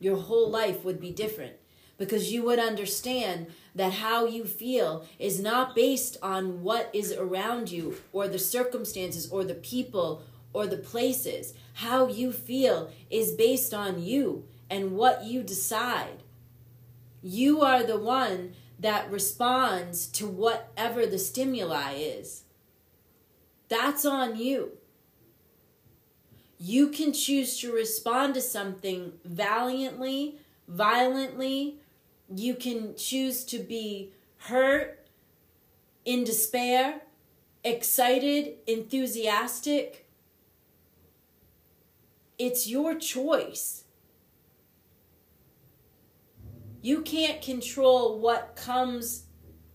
Your 0.00 0.16
whole 0.16 0.50
life 0.50 0.82
would 0.84 1.00
be 1.00 1.12
different 1.12 1.52
because 1.98 2.32
you 2.32 2.42
would 2.42 2.58
understand 2.58 3.46
that 3.76 3.92
how 3.92 4.26
you 4.26 4.44
feel 4.44 5.06
is 5.20 5.38
not 5.38 5.76
based 5.76 6.16
on 6.20 6.64
what 6.64 6.90
is 6.92 7.12
around 7.12 7.70
you 7.70 7.96
or 8.12 8.26
the 8.26 8.40
circumstances 8.40 9.30
or 9.30 9.44
the 9.44 9.54
people 9.54 10.24
or 10.52 10.66
the 10.66 10.78
places. 10.78 11.54
How 11.74 12.08
you 12.08 12.32
feel 12.32 12.90
is 13.08 13.30
based 13.30 13.72
on 13.72 14.02
you 14.02 14.48
and 14.68 14.96
what 14.96 15.22
you 15.22 15.44
decide. 15.44 16.24
You 17.22 17.60
are 17.60 17.84
the 17.84 17.98
one 17.98 18.54
that 18.80 19.10
responds 19.10 20.06
to 20.06 20.26
whatever 20.26 21.06
the 21.06 21.18
stimuli 21.18 21.94
is. 21.94 22.44
That's 23.68 24.04
on 24.04 24.36
you. 24.36 24.72
You 26.58 26.88
can 26.88 27.12
choose 27.12 27.58
to 27.60 27.72
respond 27.72 28.34
to 28.34 28.40
something 28.40 29.12
valiantly, 29.24 30.38
violently. 30.66 31.76
You 32.34 32.54
can 32.54 32.96
choose 32.96 33.44
to 33.44 33.58
be 33.58 34.12
hurt, 34.38 35.06
in 36.04 36.24
despair, 36.24 37.02
excited, 37.62 38.54
enthusiastic. 38.66 40.06
It's 42.38 42.66
your 42.66 42.94
choice. 42.94 43.84
You 46.82 47.02
can't 47.02 47.42
control 47.42 48.18
what 48.20 48.56
comes 48.56 49.24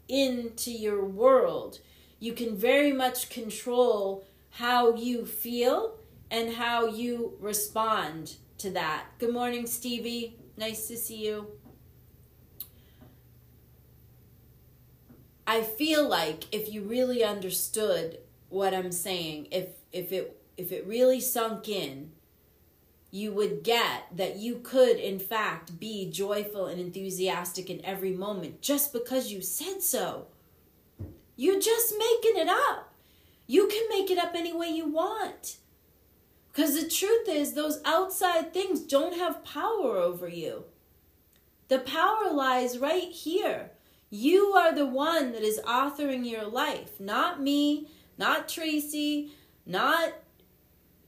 into 0.07 0.71
your 0.71 1.05
world. 1.05 1.79
You 2.19 2.33
can 2.33 2.55
very 2.55 2.91
much 2.91 3.29
control 3.29 4.25
how 4.50 4.95
you 4.95 5.25
feel 5.25 6.00
and 6.31 6.55
how 6.55 6.88
you 6.88 7.38
respond 7.39 8.35
to 8.57 8.71
that. 8.71 9.05
Good 9.19 9.33
morning, 9.33 9.67
Stevie. 9.67 10.38
Nice 10.57 10.88
to 10.88 10.97
see 10.97 11.27
you. 11.27 11.47
I 15.45 15.62
feel 15.62 16.07
like 16.07 16.45
if 16.51 16.74
you 16.74 16.81
really 16.81 17.24
understood 17.24 18.17
what 18.50 18.74
I'm 18.74 18.91
saying, 18.91 19.50
if 19.51 19.67
if 19.91 20.12
it 20.12 20.41
if 20.57 20.71
it 20.71 20.88
really 20.88 21.19
sunk 21.19 21.69
in, 21.69 22.13
you 23.15 23.31
would 23.31 23.63
get 23.63 24.07
that 24.13 24.36
you 24.36 24.57
could, 24.57 24.98
in 24.98 25.17
fact, 25.19 25.79
be 25.79 26.12
joyful 26.12 26.65
and 26.65 26.81
enthusiastic 26.81 27.69
in 27.69 27.84
every 27.86 28.12
moment 28.12 28.62
just 28.62 28.91
because 28.91 29.31
you 29.31 29.41
said 29.41 29.81
so. 29.81 30.27
You're 31.38 31.62
just 31.62 31.93
making 31.98 32.41
it 32.41 32.50
up. 32.50 32.93
You 33.48 33.69
can 33.69 33.84
make 33.88 34.12
it 34.12 34.17
up 34.17 34.34
any 34.36 34.51
way 34.51 34.67
you 34.67 34.91
want. 34.91 35.57
Because 36.51 36.75
the 36.75 36.89
truth 36.89 37.29
is, 37.29 37.53
those 37.53 37.79
outside 37.86 38.53
things 38.53 38.81
don't 38.81 39.17
have 39.17 39.45
power 39.45 39.95
over 39.95 40.27
you. 40.27 40.65
The 41.69 41.79
power 41.79 42.29
lies 42.34 42.79
right 42.79 43.12
here. 43.12 43.72
You 44.10 44.48
are 44.57 44.75
the 44.75 44.86
one 44.86 45.31
that 45.31 45.41
is 45.41 45.62
authoring 45.65 46.29
your 46.29 46.45
life, 46.45 47.00
not 47.00 47.41
me, 47.41 47.88
not 48.17 48.50
Tracy, 48.50 49.31
not 49.65 50.13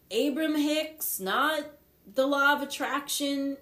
Abraham 0.10 0.56
Hicks, 0.56 1.20
not 1.20 1.66
the 2.14 2.26
law 2.26 2.54
of 2.54 2.62
attraction 2.62 3.58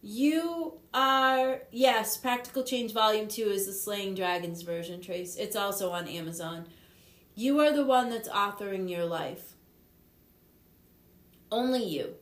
you 0.00 0.80
are 0.92 1.62
yes 1.70 2.16
practical 2.16 2.64
change 2.64 2.92
volume 2.92 3.28
2 3.28 3.42
is 3.42 3.66
the 3.66 3.72
slaying 3.72 4.14
dragons 4.14 4.62
version 4.62 5.00
trace. 5.00 5.36
It's 5.36 5.54
also 5.54 5.90
on 5.90 6.08
amazon. 6.08 6.66
You 7.34 7.60
are 7.60 7.72
the 7.72 7.84
one 7.84 8.10
that's 8.10 8.28
authoring 8.28 8.90
your 8.90 9.06
life. 9.06 9.52
Only 11.50 11.84
you. 11.84 12.14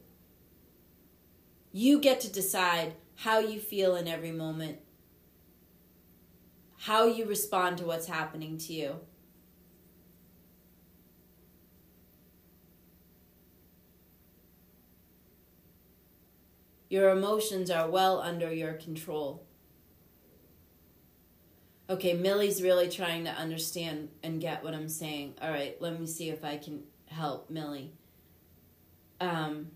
You 1.72 2.00
get 2.00 2.20
to 2.20 2.30
decide 2.30 2.94
how 3.16 3.38
you 3.38 3.60
feel 3.60 3.96
in 3.96 4.06
every 4.06 4.32
moment 4.32 4.78
how 6.84 7.06
you 7.06 7.26
respond 7.26 7.76
to 7.76 7.84
what's 7.84 8.06
happening 8.06 8.56
to 8.56 8.72
you 8.72 9.00
Your 16.90 17.10
emotions 17.10 17.70
are 17.70 17.88
well 17.88 18.20
under 18.20 18.52
your 18.52 18.74
control. 18.74 19.46
Okay, 21.88 22.14
Millie's 22.14 22.62
really 22.62 22.88
trying 22.88 23.24
to 23.24 23.30
understand 23.30 24.10
and 24.24 24.40
get 24.40 24.62
what 24.62 24.74
I'm 24.74 24.88
saying. 24.88 25.34
All 25.40 25.50
right, 25.50 25.80
let 25.80 25.98
me 25.98 26.06
see 26.06 26.30
if 26.30 26.44
I 26.44 26.56
can 26.56 26.82
help 27.06 27.48
Millie. 27.48 27.92
Um, 29.20 29.68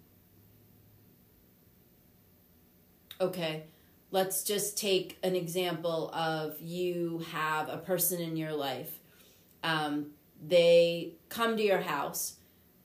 okay, 3.20 3.64
let's 4.10 4.42
just 4.42 4.76
take 4.76 5.18
an 5.22 5.36
example 5.36 6.10
of 6.12 6.60
you 6.60 7.24
have 7.30 7.68
a 7.68 7.78
person 7.78 8.20
in 8.20 8.36
your 8.36 8.52
life. 8.52 8.90
Um, 9.62 10.10
they 10.44 11.14
come 11.28 11.56
to 11.56 11.62
your 11.62 11.80
house 11.80 12.38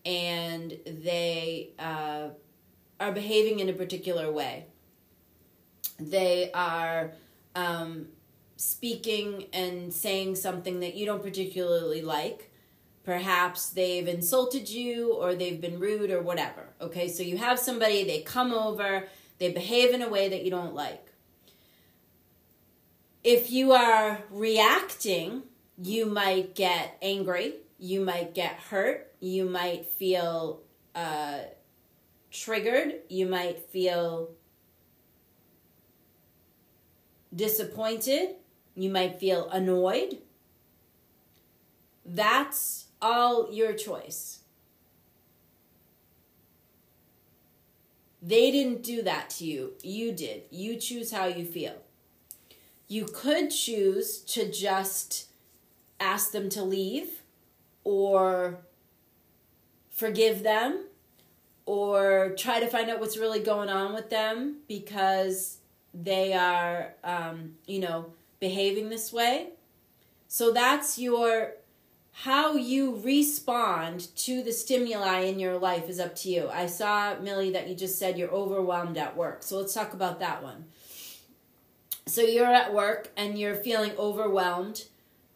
and 0.06 0.78
they 0.86 1.72
uh, 1.80 2.30
are 3.00 3.12
behaving 3.12 3.60
in 3.60 3.70
a 3.70 3.74
particular 3.74 4.32
way. 4.32 4.66
They 6.00 6.52
are 6.54 7.12
um, 7.56 8.08
speaking 8.56 9.46
and 9.54 9.94
saying 9.94 10.36
something 10.36 10.80
that 10.82 10.96
you 10.96 11.06
don't 11.06 11.24
particularly 11.24 12.02
like. 12.02 12.52
Perhaps 13.04 13.70
they've 13.72 14.08
insulted 14.08 14.70
you 14.70 15.14
or 15.14 15.34
they've 15.34 15.60
been 15.60 15.80
rude 15.80 16.12
or 16.12 16.22
whatever. 16.22 16.68
Okay, 16.82 17.08
so 17.08 17.24
you 17.24 17.38
have 17.38 17.58
somebody, 17.58 18.04
they 18.04 18.22
come 18.22 18.54
over, 18.54 19.08
they 19.40 19.52
behave 19.52 19.94
in 19.94 20.02
a 20.02 20.10
way 20.10 20.30
that 20.30 20.44
you 20.44 20.52
don't 20.52 20.76
like. 20.76 21.06
If 23.24 23.52
you 23.52 23.72
are 23.72 24.20
reacting, 24.30 25.44
you 25.82 26.06
might 26.06 26.56
get 26.56 26.98
angry, 27.02 27.56
you 27.78 28.02
might 28.02 28.34
get 28.34 28.56
hurt, 28.56 29.12
you 29.20 29.46
might 29.46 29.86
feel 29.86 30.62
uh, 30.94 31.40
triggered, 32.32 33.02
you 33.10 33.26
might 33.26 33.70
feel 33.70 34.32
disappointed, 37.36 38.36
you 38.76 38.90
might 38.90 39.20
feel 39.20 39.50
annoyed. 39.50 40.20
That's 42.06 42.88
all 43.02 43.52
your 43.52 43.74
choice. 43.74 44.40
They 48.22 48.52
didn't 48.52 48.84
do 48.84 49.02
that 49.04 49.30
to 49.32 49.46
you. 49.46 49.74
You 49.82 50.12
did. 50.12 50.44
You 50.50 50.76
choose 50.76 51.12
how 51.12 51.26
you 51.26 51.46
feel. 51.46 51.76
You 52.88 53.06
could 53.06 53.50
choose 53.52 54.20
to 54.22 54.52
just 54.52 55.28
ask 56.00 56.32
them 56.32 56.50
to 56.50 56.64
leave 56.64 57.22
or 57.84 58.60
forgive 59.90 60.44
them 60.44 60.86
or 61.70 62.34
try 62.36 62.60
to 62.60 62.66
find 62.66 62.90
out 62.90 63.00
what's 63.00 63.16
really 63.16 63.40
going 63.40 63.70
on 63.70 63.94
with 63.94 64.10
them 64.10 64.56
because 64.68 65.60
they 65.94 66.34
are, 66.34 66.96
um, 67.04 67.54
you 67.68 67.80
know, 67.80 68.08
behaving 68.40 68.90
this 68.90 69.14
way. 69.14 69.50
So 70.28 70.52
that's 70.52 70.98
your 70.98 71.52
how 72.12 72.56
you 72.56 73.00
respond 73.04 74.08
to 74.16 74.42
the 74.42 74.52
stimuli 74.52 75.20
in 75.20 75.38
your 75.38 75.60
life 75.60 75.88
is 75.88 76.00
up 76.00 76.16
to 76.16 76.30
you. 76.30 76.50
I 76.52 76.66
saw, 76.66 77.20
Millie, 77.20 77.52
that 77.52 77.70
you 77.70 77.76
just 77.76 78.00
said 78.00 78.18
you're 78.18 78.32
overwhelmed 78.32 78.98
at 78.98 79.16
work. 79.16 79.44
So 79.44 79.58
let's 79.58 79.76
talk 79.76 79.94
about 79.94 80.20
that 80.22 80.42
one. 80.42 80.66
So 82.08 82.22
you're 82.22 82.48
at 82.48 82.74
work 82.74 83.10
and 83.16 83.38
you're 83.38 83.54
feeling 83.54 83.92
overwhelmed, 84.00 84.86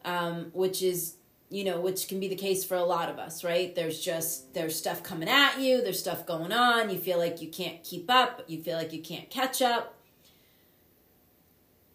um, 0.04 0.50
which 0.54 0.82
is, 0.82 1.14
you 1.54 1.64
know, 1.64 1.80
which 1.80 2.08
can 2.08 2.20
be 2.20 2.28
the 2.28 2.36
case 2.36 2.64
for 2.66 2.76
a 2.76 2.84
lot 2.84 3.10
of 3.10 3.20
us, 3.20 3.44
right? 3.44 3.74
There's 3.76 4.00
just, 4.00 4.54
there's 4.54 4.78
stuff 4.78 5.04
coming 5.04 5.30
at 5.30 5.60
you, 5.60 5.82
there's 5.82 6.00
stuff 6.00 6.26
going 6.26 6.52
on, 6.52 6.90
you 6.90 6.98
feel 6.98 7.18
like 7.18 7.42
you 7.42 7.50
can't 7.50 7.84
keep 7.84 8.10
up, 8.10 8.44
you 8.48 8.62
feel 8.62 8.78
like 8.78 8.92
you 8.92 9.02
can't 9.02 9.30
catch 9.30 9.62
up. 9.62 9.96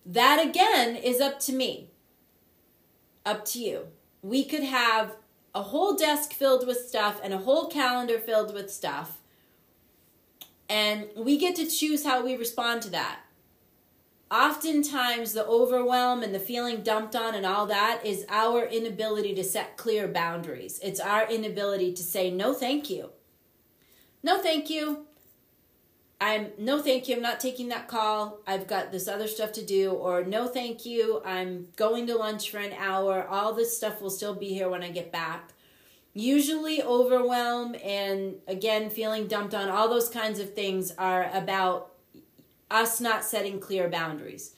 That 0.07 0.45
again 0.47 0.97
is 0.97 1.21
up 1.21 1.39
to 1.41 1.53
me, 1.53 1.91
up 3.27 3.45
to 3.47 3.59
you 3.59 3.89
we 4.23 4.45
could 4.45 4.63
have 4.63 5.17
a 5.55 5.63
whole 5.63 5.95
desk 5.95 6.33
filled 6.33 6.67
with 6.67 6.87
stuff 6.87 7.21
and 7.23 7.33
a 7.33 7.39
whole 7.39 7.69
calendar 7.69 8.19
filled 8.19 8.55
with 8.55 8.73
stuff. 8.73 9.19
And 10.69 11.09
we 11.17 11.39
get 11.39 11.57
to 11.57 11.67
choose 11.67 12.05
how 12.05 12.25
we 12.25 12.37
respond 12.37 12.83
to 12.83 12.91
that. 12.91 13.21
Oftentimes, 14.31 15.33
the 15.33 15.47
overwhelm 15.47 16.23
and 16.23 16.35
the 16.35 16.39
feeling 16.39 16.83
dumped 16.83 17.17
on 17.17 17.35
and 17.35 17.47
all 17.47 17.67
that 17.67 18.05
is 18.05 18.27
our 18.29 18.67
inability 18.67 19.35
to 19.35 19.45
set 19.45 19.79
clear 19.79 20.07
boundaries. 20.07 20.79
It's 20.83 21.01
our 21.01 21.31
inability 21.31 21.95
to 21.95 22.03
say, 22.03 22.31
no, 22.31 22.53
thank 22.53 22.91
you. 22.91 23.11
No, 24.23 24.39
thank 24.39 24.69
you. 24.69 25.07
I'm 26.21 26.49
no 26.59 26.83
thank 26.83 27.09
you, 27.09 27.15
I'm 27.15 27.23
not 27.23 27.39
taking 27.39 27.69
that 27.69 27.87
call. 27.87 28.41
I've 28.47 28.67
got 28.67 28.91
this 28.91 29.07
other 29.07 29.29
stuff 29.29 29.53
to 29.53 29.65
do 29.65 29.93
or 29.93 30.25
no 30.25 30.49
thank 30.49 30.85
you, 30.85 31.23
I'm 31.25 31.69
going 31.77 32.09
to 32.09 32.17
lunch 32.17 32.51
for 32.51 32.59
an 32.59 32.73
hour. 32.73 33.27
All 33.29 33.53
this 33.53 33.77
stuff 33.77 34.01
will 34.03 34.11
still 34.11 34.35
be 34.35 34.49
here 34.49 34.69
when 34.69 34.83
I 34.83 34.91
get 34.91 35.13
back. 35.13 35.53
Usually 36.15 36.83
overwhelm 36.83 37.77
and 37.85 38.35
again 38.49 38.91
feeling 38.91 39.29
dumped 39.29 39.55
on 39.55 39.69
all 39.69 39.89
those 39.89 40.09
kinds 40.09 40.41
of 40.41 40.55
things 40.55 40.91
are 40.99 41.31
about 41.33 41.93
us 42.71 43.01
not 43.01 43.25
setting 43.25 43.61
clear 43.61 43.89
boundaries. 43.89 44.55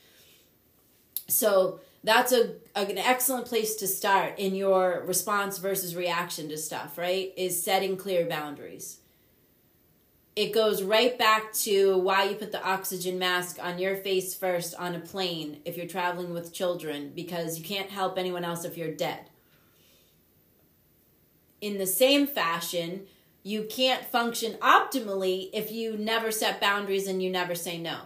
So 1.28 1.80
that's 2.02 2.32
a, 2.32 2.54
an 2.74 2.98
excellent 2.98 3.46
place 3.46 3.76
to 3.76 3.86
start 3.86 4.38
in 4.38 4.54
your 4.54 5.04
response 5.06 5.58
versus 5.58 5.94
reaction 5.94 6.48
to 6.48 6.56
stuff, 6.56 6.98
right? 6.98 7.32
Is 7.36 7.62
setting 7.62 7.96
clear 7.96 8.26
boundaries 8.26 9.00
it 10.36 10.54
goes 10.54 10.82
right 10.82 11.18
back 11.18 11.52
to 11.52 11.98
why 11.98 12.24
you 12.24 12.34
put 12.34 12.52
the 12.52 12.64
oxygen 12.64 13.18
mask 13.18 13.58
on 13.62 13.78
your 13.78 13.96
face 13.96 14.34
first 14.34 14.74
on 14.76 14.94
a 14.94 15.00
plane 15.00 15.60
if 15.64 15.76
you're 15.76 15.86
traveling 15.86 16.32
with 16.32 16.52
children 16.52 17.12
because 17.14 17.58
you 17.58 17.64
can't 17.64 17.90
help 17.90 18.16
anyone 18.16 18.44
else 18.44 18.64
if 18.64 18.76
you're 18.76 18.94
dead. 18.94 19.28
In 21.60 21.78
the 21.78 21.86
same 21.86 22.26
fashion, 22.26 23.06
you 23.42 23.64
can't 23.64 24.04
function 24.04 24.54
optimally 24.54 25.50
if 25.52 25.72
you 25.72 25.96
never 25.96 26.30
set 26.30 26.60
boundaries 26.60 27.06
and 27.06 27.22
you 27.22 27.30
never 27.30 27.54
say 27.54 27.78
no. 27.78 27.98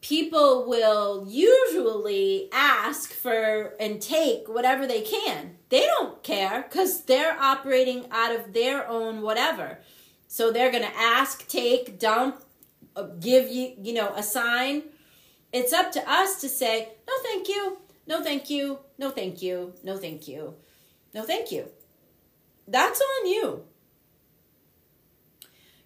People 0.00 0.66
will 0.68 1.26
usually 1.28 2.48
ask 2.52 3.12
for 3.12 3.74
and 3.78 4.00
take 4.00 4.48
whatever 4.48 4.86
they 4.86 5.02
can. 5.02 5.56
They 5.68 5.86
don't 5.86 6.22
care 6.22 6.62
because 6.62 7.04
they're 7.04 7.38
operating 7.38 8.06
out 8.10 8.34
of 8.34 8.52
their 8.52 8.88
own 8.88 9.20
whatever 9.20 9.78
so 10.32 10.52
they're 10.52 10.70
going 10.70 10.84
to 10.84 10.96
ask, 10.96 11.48
take, 11.48 11.98
dump, 11.98 12.40
uh, 12.94 13.08
give 13.18 13.48
you, 13.48 13.72
you 13.82 13.92
know, 13.92 14.12
assign. 14.14 14.84
It's 15.52 15.72
up 15.72 15.90
to 15.90 16.08
us 16.08 16.40
to 16.42 16.48
say, 16.48 16.90
no, 17.08 17.14
thank 17.24 17.48
you. 17.48 17.78
No, 18.06 18.22
thank 18.22 18.48
you. 18.48 18.78
No, 18.96 19.10
thank 19.10 19.42
you. 19.42 19.74
No, 19.82 19.96
thank 19.96 20.28
you. 20.28 20.54
No, 21.12 21.24
thank 21.24 21.50
you. 21.50 21.66
That's 22.68 23.00
on 23.00 23.26
you. 23.26 23.64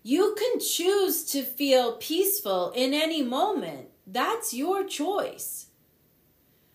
You 0.07 0.35
can 0.39 0.61
choose 0.61 1.25
to 1.33 1.43
feel 1.43 1.97
peaceful 1.97 2.73
in 2.77 2.93
any 2.93 3.23
moment. 3.23 3.89
That's 4.07 4.53
your 4.53 4.85
choice. 4.85 5.69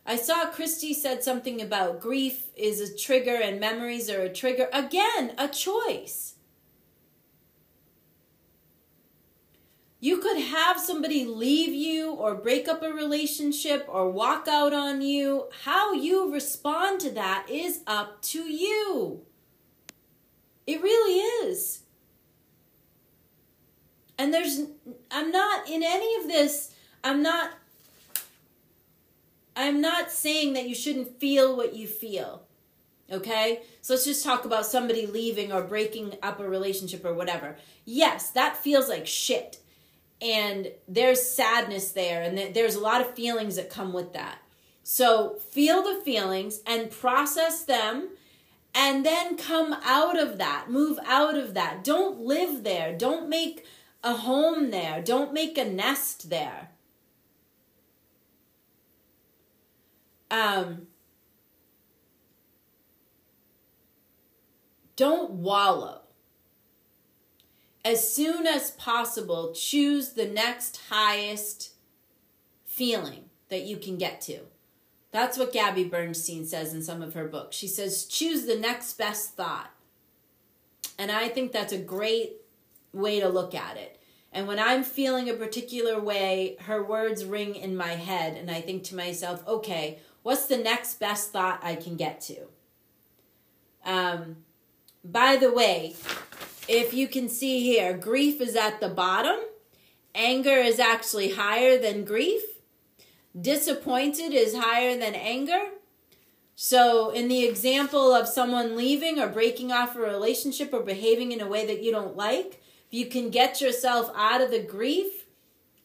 I 0.04 0.16
saw 0.16 0.50
Christy 0.50 0.96
said 0.96 1.24
something 1.24 1.62
about 1.62 2.02
grief 2.02 2.48
is 2.56 2.82
a 2.82 2.98
trigger 2.98 3.36
and 3.36 3.60
memories 3.60 4.10
are 4.10 4.24
a 4.24 4.34
trigger. 4.34 4.68
Again, 4.74 5.36
a 5.38 5.48
choice. 5.48 6.38
You 10.00 10.18
could 10.18 10.42
have 10.42 10.80
somebody 10.80 11.24
leave 11.24 11.74
you 11.74 12.14
or 12.14 12.34
break 12.34 12.68
up 12.68 12.82
a 12.82 12.90
relationship 12.90 13.86
or 13.88 14.10
walk 14.10 14.48
out 14.48 14.74
on 14.74 15.04
you. 15.04 15.50
How 15.66 15.94
you 15.94 16.34
respond 16.34 17.00
to 17.02 17.12
that 17.12 17.46
is 17.48 17.82
up 17.86 18.24
to 18.24 18.40
you. 18.40 19.22
It 20.66 20.82
really 20.82 21.20
is. 21.48 21.84
And 24.20 24.32
there's, 24.32 24.62
I'm 25.10 25.32
not 25.32 25.68
in 25.68 25.82
any 25.82 26.22
of 26.22 26.28
this, 26.28 26.76
I'm 27.04 27.24
not, 27.24 27.54
I'm 29.56 29.82
not 29.82 30.12
saying 30.12 30.54
that 30.54 30.70
you 30.70 30.76
shouldn't 30.76 31.20
feel 31.20 31.58
what 31.58 31.74
you 31.74 31.88
feel. 31.88 32.44
Okay? 33.12 33.62
So 33.82 33.94
let's 33.94 34.06
just 34.06 34.24
talk 34.24 34.46
about 34.46 34.68
somebody 34.68 35.08
leaving 35.08 35.52
or 35.52 35.64
breaking 35.64 36.14
up 36.22 36.40
a 36.40 36.48
relationship 36.48 37.04
or 37.04 37.16
whatever. 37.16 37.56
Yes, 37.84 38.30
that 38.32 38.58
feels 38.58 38.88
like 38.88 39.08
shit 39.08 39.60
and 40.22 40.72
there's 40.88 41.22
sadness 41.22 41.92
there 41.92 42.22
and 42.22 42.54
there's 42.54 42.76
a 42.76 42.80
lot 42.80 43.02
of 43.02 43.16
feelings 43.16 43.56
that 43.56 43.70
come 43.70 43.94
with 43.94 44.14
that 44.14 44.40
so 44.84 45.36
feel 45.52 45.82
the 45.82 46.02
feelings 46.02 46.62
and 46.66 46.92
process 46.92 47.64
them 47.64 48.10
and 48.74 49.06
then 49.06 49.38
come 49.38 49.76
out 49.84 50.20
of 50.20 50.38
that 50.38 50.70
move 50.70 51.00
out 51.06 51.38
of 51.38 51.54
that 51.54 51.84
don't 51.84 52.20
live 52.20 52.64
there 52.64 52.96
don't 52.96 53.30
make 53.30 53.66
a 54.04 54.14
home 54.14 54.72
there 54.72 55.02
don't 55.02 55.34
make 55.34 55.58
a 55.58 55.66
nest 55.66 56.30
there 56.30 56.70
um 60.32 60.88
don't 64.96 65.32
wallow 65.32 66.02
as 67.86 68.14
soon 68.14 68.46
as 68.46 68.72
possible, 68.72 69.54
choose 69.54 70.14
the 70.14 70.28
next 70.28 70.80
highest 70.90 71.72
feeling 72.66 73.26
that 73.50 73.64
you 73.64 73.78
can 73.78 73.98
get 73.98 74.22
to. 74.22 74.42
That's 75.12 75.38
what 75.38 75.54
Gabby 75.54 75.86
Bernstein 75.86 76.46
says 76.46 76.74
in 76.74 76.84
some 76.84 77.02
of 77.02 77.14
her 77.14 77.28
books. 77.28 77.56
She 77.56 77.68
says, 77.68 78.06
choose 78.06 78.46
the 78.46 78.60
next 78.60 78.98
best 78.98 79.34
thought. 79.36 79.72
And 81.00 81.12
I 81.12 81.30
think 81.30 81.52
that's 81.52 81.74
a 81.74 81.80
great 81.80 82.39
way 82.94 83.20
to 83.20 83.30
look 83.30 83.56
at 83.56 83.78
it. 83.78 84.00
And 84.32 84.48
when 84.48 84.60
I'm 84.60 84.84
feeling 84.84 85.30
a 85.30 85.34
particular 85.34 86.00
way, 86.00 86.58
her 86.62 86.84
words 86.84 87.26
ring 87.26 87.56
in 87.56 87.76
my 87.76 87.94
head, 87.96 88.38
and 88.38 88.52
I 88.52 88.62
think 88.62 88.84
to 88.86 88.96
myself, 88.96 89.46
okay, 89.48 90.00
what's 90.22 90.46
the 90.46 90.58
next 90.58 91.00
best 91.00 91.32
thought 91.32 91.60
I 91.64 91.76
can 91.76 91.96
get 91.96 92.22
to? 92.22 92.48
Um, 93.84 94.38
by 95.04 95.36
the 95.36 95.52
way, 95.52 95.96
if 96.68 96.94
you 96.94 97.08
can 97.08 97.28
see 97.28 97.64
here, 97.64 97.98
grief 97.98 98.40
is 98.40 98.56
at 98.56 98.80
the 98.80 98.90
bottom. 98.90 99.40
Anger 100.14 100.58
is 100.58 100.80
actually 100.80 101.32
higher 101.32 101.80
than 101.80 102.06
grief. 102.06 102.42
Disappointed 103.40 104.34
is 104.34 104.56
higher 104.56 104.98
than 104.98 105.16
anger. 105.16 105.62
So, 106.56 107.10
in 107.12 107.30
the 107.30 107.46
example 107.46 108.14
of 108.14 108.28
someone 108.28 108.76
leaving 108.76 109.18
or 109.18 109.30
breaking 109.30 109.72
off 109.72 109.96
a 109.96 110.00
relationship 110.00 110.74
or 110.74 110.82
behaving 110.82 111.32
in 111.32 111.40
a 111.40 111.48
way 111.48 111.66
that 111.66 111.82
you 111.82 111.92
don't 111.92 112.18
like, 112.18 112.62
if 112.90 112.98
you 112.98 113.06
can 113.06 113.30
get 113.30 113.62
yourself 113.62 114.12
out 114.16 114.42
of 114.42 114.50
the 114.50 114.60
grief 114.60 115.28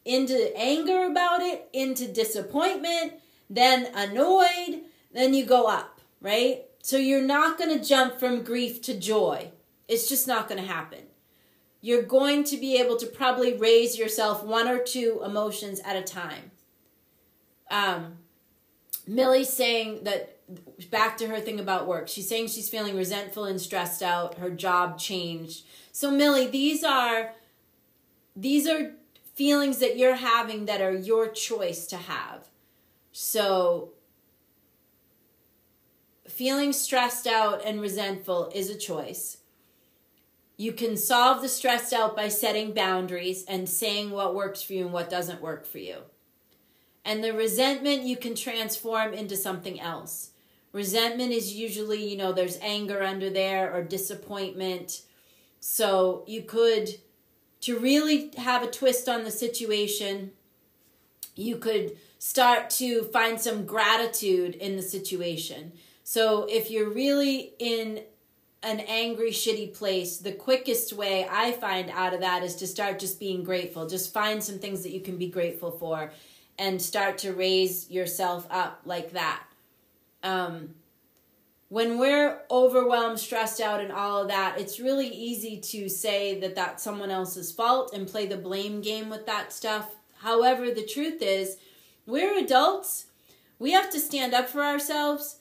into 0.03 0.51
anger 0.57 1.05
about 1.05 1.41
it, 1.41 1.69
into 1.71 2.07
disappointment, 2.07 3.13
then 3.49 3.87
annoyed, 3.93 4.81
then 5.13 5.35
you 5.35 5.45
go 5.45 5.67
up, 5.67 5.99
right? 6.19 6.65
So, 6.81 6.97
you're 6.97 7.21
not 7.21 7.57
going 7.57 7.77
to 7.77 7.83
jump 7.83 8.19
from 8.19 8.43
grief 8.43 8.81
to 8.83 8.97
joy. 8.97 9.51
It's 9.87 10.09
just 10.09 10.27
not 10.27 10.47
going 10.49 10.61
to 10.61 10.67
happen. 10.67 10.99
You're 11.81 12.03
going 12.03 12.43
to 12.45 12.57
be 12.57 12.79
able 12.79 12.97
to 12.97 13.05
probably 13.05 13.55
raise 13.55 13.97
yourself 13.97 14.43
one 14.43 14.67
or 14.67 14.79
two 14.79 15.21
emotions 15.23 15.79
at 15.85 15.95
a 15.95 16.01
time. 16.01 16.51
Um, 17.69 18.17
Millie's 19.07 19.53
saying 19.53 20.03
that 20.03 20.34
back 20.91 21.17
to 21.17 21.27
her 21.27 21.39
thing 21.39 21.59
about 21.59 21.87
work. 21.87 22.07
She's 22.07 22.29
saying 22.29 22.47
she's 22.47 22.69
feeling 22.69 22.95
resentful 22.95 23.45
and 23.45 23.59
stressed 23.59 24.03
out. 24.03 24.37
Her 24.37 24.49
job 24.49 24.99
changed. 24.99 25.65
So 25.91 26.11
Millie, 26.11 26.47
these 26.47 26.83
are 26.83 27.31
these 28.35 28.67
are 28.67 28.91
feelings 29.33 29.79
that 29.79 29.97
you're 29.97 30.15
having 30.15 30.65
that 30.65 30.81
are 30.81 30.95
your 30.95 31.27
choice 31.27 31.85
to 31.87 31.97
have. 31.97 32.47
So, 33.11 33.91
feeling 36.27 36.73
stressed 36.73 37.27
out 37.27 37.63
and 37.65 37.79
resentful 37.79 38.51
is 38.53 38.69
a 38.69 38.77
choice. 38.77 39.37
You 40.57 40.71
can 40.71 40.95
solve 40.95 41.41
the 41.41 41.49
stressed 41.49 41.93
out 41.93 42.15
by 42.15 42.29
setting 42.29 42.73
boundaries 42.73 43.43
and 43.47 43.67
saying 43.67 44.11
what 44.11 44.35
works 44.35 44.61
for 44.61 44.73
you 44.73 44.85
and 44.85 44.93
what 44.93 45.09
doesn't 45.09 45.41
work 45.41 45.65
for 45.65 45.79
you. 45.79 45.97
And 47.03 47.23
the 47.23 47.33
resentment 47.33 48.03
you 48.03 48.17
can 48.17 48.35
transform 48.35 49.13
into 49.13 49.35
something 49.35 49.79
else. 49.79 50.31
Resentment 50.75 51.31
is 51.31 51.53
usually, 51.53 52.05
you 52.05 52.17
know, 52.17 52.33
there's 52.33 52.59
anger 52.61 53.01
under 53.01 53.29
there 53.29 53.73
or 53.73 53.81
disappointment. 53.81 55.03
So 55.61 56.25
you 56.27 56.41
could, 56.41 56.99
to 57.61 57.79
really 57.79 58.31
have 58.35 58.61
a 58.61 58.69
twist 58.69 59.07
on 59.07 59.23
the 59.23 59.31
situation, 59.31 60.31
you 61.33 61.55
could 61.55 61.95
start 62.19 62.69
to 62.71 63.03
find 63.03 63.39
some 63.39 63.65
gratitude 63.65 64.55
in 64.55 64.75
the 64.75 64.81
situation. 64.81 65.71
So 66.03 66.45
if 66.49 66.69
you're 66.69 66.89
really 66.89 67.53
in 67.57 68.01
an 68.61 68.81
angry, 68.81 69.31
shitty 69.31 69.73
place, 69.73 70.17
the 70.17 70.33
quickest 70.33 70.91
way 70.91 71.25
I 71.31 71.53
find 71.53 71.89
out 71.89 72.13
of 72.13 72.19
that 72.19 72.43
is 72.43 72.53
to 72.57 72.67
start 72.67 72.99
just 72.99 73.17
being 73.17 73.45
grateful. 73.45 73.87
Just 73.87 74.11
find 74.11 74.43
some 74.43 74.59
things 74.59 74.83
that 74.83 74.91
you 74.91 74.99
can 74.99 75.15
be 75.15 75.29
grateful 75.29 75.71
for 75.71 76.11
and 76.59 76.81
start 76.81 77.17
to 77.19 77.31
raise 77.31 77.89
yourself 77.89 78.45
up 78.49 78.81
like 78.83 79.13
that. 79.13 79.41
Um, 80.25 80.75
when 81.69 81.97
we're 81.97 82.41
overwhelmed, 82.51 83.19
stressed 83.19 83.61
out, 83.61 83.79
and 83.79 83.91
all 83.91 84.21
of 84.21 84.27
that, 84.27 84.59
it's 84.59 84.79
really 84.79 85.07
easy 85.07 85.57
to 85.57 85.87
say 85.87 86.39
that 86.41 86.55
that's 86.55 86.83
someone 86.83 87.11
else's 87.11 87.51
fault 87.51 87.93
and 87.93 88.07
play 88.07 88.25
the 88.25 88.37
blame 88.37 88.81
game 88.81 89.09
with 89.09 89.25
that 89.25 89.53
stuff. 89.53 89.95
However, 90.19 90.71
the 90.71 90.85
truth 90.85 91.21
is, 91.21 91.57
we're 92.05 92.37
adults. 92.37 93.05
We 93.57 93.71
have 93.71 93.89
to 93.91 93.99
stand 93.99 94.33
up 94.33 94.49
for 94.49 94.61
ourselves 94.61 95.39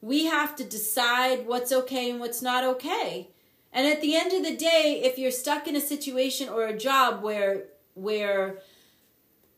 we 0.00 0.26
have 0.26 0.54
to 0.56 0.64
decide 0.64 1.46
what's 1.46 1.72
okay 1.72 2.10
and 2.10 2.20
what's 2.20 2.42
not 2.42 2.64
okay. 2.64 3.28
And 3.72 3.86
at 3.86 4.00
the 4.00 4.14
end 4.14 4.32
of 4.32 4.44
the 4.44 4.56
day, 4.56 5.02
if 5.04 5.18
you're 5.18 5.30
stuck 5.30 5.66
in 5.66 5.76
a 5.76 5.80
situation 5.80 6.48
or 6.48 6.66
a 6.66 6.78
job 6.78 7.22
where 7.22 7.64
where 7.94 8.58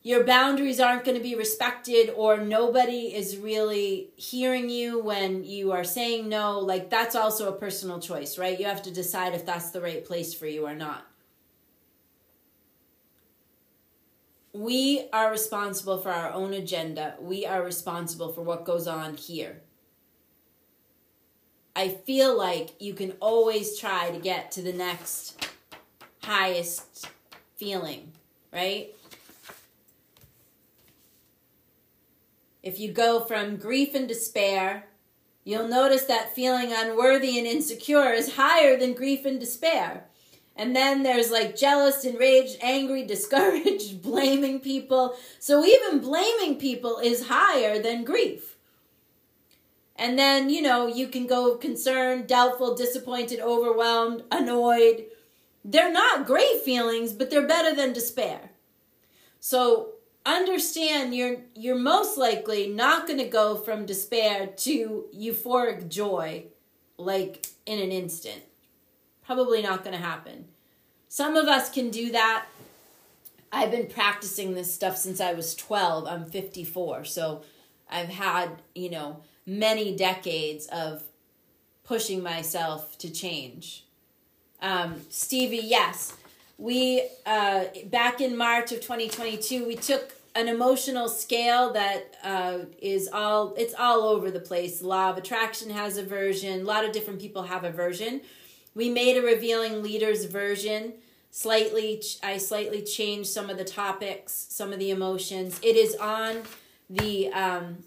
your 0.01 0.23
boundaries 0.23 0.79
aren't 0.79 1.03
going 1.03 1.17
to 1.17 1.23
be 1.23 1.35
respected 1.35 2.09
or 2.15 2.37
nobody 2.37 3.13
is 3.13 3.37
really 3.37 4.09
hearing 4.15 4.69
you 4.69 4.99
when 4.99 5.43
you 5.43 5.71
are 5.71 5.83
saying 5.83 6.29
no, 6.29 6.59
like 6.59 6.89
that's 6.89 7.15
also 7.15 7.49
a 7.49 7.57
personal 7.57 7.99
choice, 7.99 8.37
right? 8.37 8.59
You 8.59 8.65
have 8.65 8.83
to 8.83 8.91
decide 8.91 9.33
if 9.33 9.45
that's 9.45 9.71
the 9.71 9.81
right 9.81 10.05
place 10.05 10.33
for 10.33 10.47
you 10.47 10.65
or 10.65 10.73
not. 10.73 11.05
We 14.53 15.07
are 15.13 15.29
responsible 15.29 15.99
for 15.99 16.09
our 16.09 16.31
own 16.31 16.53
agenda. 16.53 17.15
We 17.19 17.45
are 17.45 17.61
responsible 17.61 18.31
for 18.31 18.41
what 18.41 18.65
goes 18.65 18.87
on 18.87 19.15
here. 19.15 19.61
I 21.75 21.89
feel 21.89 22.37
like 22.37 22.71
you 22.79 22.93
can 22.93 23.13
always 23.19 23.77
try 23.77 24.11
to 24.11 24.19
get 24.19 24.51
to 24.51 24.61
the 24.61 24.73
next 24.73 25.47
highest 26.23 27.07
feeling, 27.57 28.11
right? 28.51 28.93
If 32.61 32.79
you 32.79 32.91
go 32.91 33.21
from 33.21 33.57
grief 33.57 33.95
and 33.95 34.07
despair, 34.07 34.87
you'll 35.43 35.67
notice 35.67 36.03
that 36.05 36.35
feeling 36.35 36.71
unworthy 36.73 37.37
and 37.37 37.47
insecure 37.47 38.11
is 38.11 38.35
higher 38.35 38.77
than 38.77 38.93
grief 38.93 39.25
and 39.25 39.39
despair. 39.39 40.05
And 40.55 40.75
then 40.75 41.03
there's 41.03 41.31
like 41.31 41.55
jealous, 41.55 42.03
enraged, 42.03 42.57
angry, 42.61 43.03
discouraged, 43.07 44.01
blaming 44.01 44.59
people. 44.59 45.15
So 45.39 45.63
even 45.63 45.99
blaming 45.99 46.57
people 46.57 46.99
is 46.99 47.27
higher 47.27 47.81
than 47.81 48.03
grief. 48.03 48.57
And 49.95 50.17
then, 50.17 50.49
you 50.49 50.61
know, 50.61 50.87
you 50.87 51.07
can 51.07 51.27
go 51.27 51.55
concerned, 51.55 52.27
doubtful, 52.27 52.75
disappointed, 52.75 53.39
overwhelmed, 53.41 54.23
annoyed. 54.31 55.05
They're 55.63 55.91
not 55.91 56.25
great 56.25 56.61
feelings, 56.61 57.11
but 57.11 57.29
they're 57.29 57.47
better 57.47 57.75
than 57.75 57.91
despair. 57.91 58.51
So 59.41 59.93
understand 60.37 61.15
you're 61.15 61.37
you're 61.55 61.77
most 61.77 62.17
likely 62.17 62.67
not 62.67 63.07
going 63.07 63.19
to 63.19 63.27
go 63.27 63.55
from 63.55 63.85
despair 63.85 64.47
to 64.47 65.05
euphoric 65.15 65.89
joy 65.89 66.45
like 66.97 67.47
in 67.65 67.79
an 67.79 67.91
instant. 67.91 68.43
Probably 69.25 69.61
not 69.61 69.83
going 69.83 69.95
to 69.95 70.03
happen. 70.03 70.45
Some 71.07 71.35
of 71.35 71.47
us 71.47 71.69
can 71.69 71.89
do 71.89 72.11
that. 72.11 72.45
I've 73.51 73.71
been 73.71 73.87
practicing 73.87 74.53
this 74.53 74.73
stuff 74.73 74.97
since 74.97 75.19
I 75.19 75.33
was 75.33 75.55
12. 75.55 76.05
I'm 76.05 76.25
54. 76.25 77.05
So 77.05 77.43
I've 77.89 78.09
had, 78.09 78.61
you 78.75 78.89
know, 78.91 79.21
many 79.45 79.95
decades 79.95 80.67
of 80.67 81.03
pushing 81.83 82.21
myself 82.21 82.97
to 82.99 83.09
change. 83.09 83.85
Um, 84.61 85.01
Stevie, 85.09 85.61
yes, 85.63 86.13
we 86.59 87.07
uh, 87.25 87.65
back 87.85 88.21
in 88.21 88.37
March 88.37 88.71
of 88.71 88.81
2022, 88.81 89.65
we 89.65 89.75
took 89.75 90.13
an 90.35 90.47
emotional 90.47 91.09
scale 91.09 91.73
that 91.73 92.15
uh, 92.23 92.59
is 92.81 93.09
all 93.11 93.53
it's 93.57 93.73
all 93.73 94.03
over 94.03 94.31
the 94.31 94.39
place. 94.39 94.81
Law 94.81 95.09
of 95.09 95.17
attraction 95.17 95.69
has 95.69 95.97
a 95.97 96.03
version. 96.03 96.61
A 96.61 96.63
lot 96.63 96.85
of 96.85 96.91
different 96.91 97.19
people 97.19 97.43
have 97.43 97.63
a 97.63 97.71
version. 97.71 98.21
We 98.75 98.89
made 98.89 99.17
a 99.17 99.21
revealing 99.21 99.81
leaders 99.81 100.25
version. 100.25 100.93
Slightly, 101.31 102.01
I 102.23 102.37
slightly 102.37 102.81
changed 102.81 103.29
some 103.29 103.49
of 103.49 103.57
the 103.57 103.65
topics, 103.65 104.47
some 104.49 104.73
of 104.73 104.79
the 104.79 104.91
emotions. 104.91 105.59
It 105.61 105.75
is 105.75 105.95
on 105.95 106.43
the 106.89 107.31
um, 107.33 107.83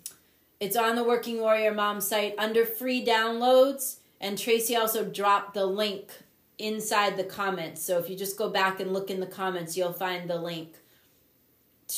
it's 0.61 0.77
on 0.77 0.95
the 0.97 1.05
Working 1.05 1.41
Warrior 1.41 1.75
Mom 1.75 2.01
site 2.01 2.35
under 2.39 2.65
free 2.65 3.05
downloads. 3.05 3.97
And 4.21 4.39
Tracy 4.39 4.77
also 4.77 5.05
dropped 5.05 5.55
the 5.55 5.67
link 5.67 6.13
inside 6.59 7.17
the 7.17 7.25
comments. 7.25 7.83
So 7.83 7.99
if 7.99 8.09
you 8.09 8.17
just 8.17 8.39
go 8.39 8.49
back 8.49 8.79
and 8.79 8.93
look 8.93 9.11
in 9.11 9.19
the 9.19 9.27
comments, 9.27 9.77
you'll 9.77 9.93
find 9.93 10.31
the 10.31 10.41
link 10.41 10.77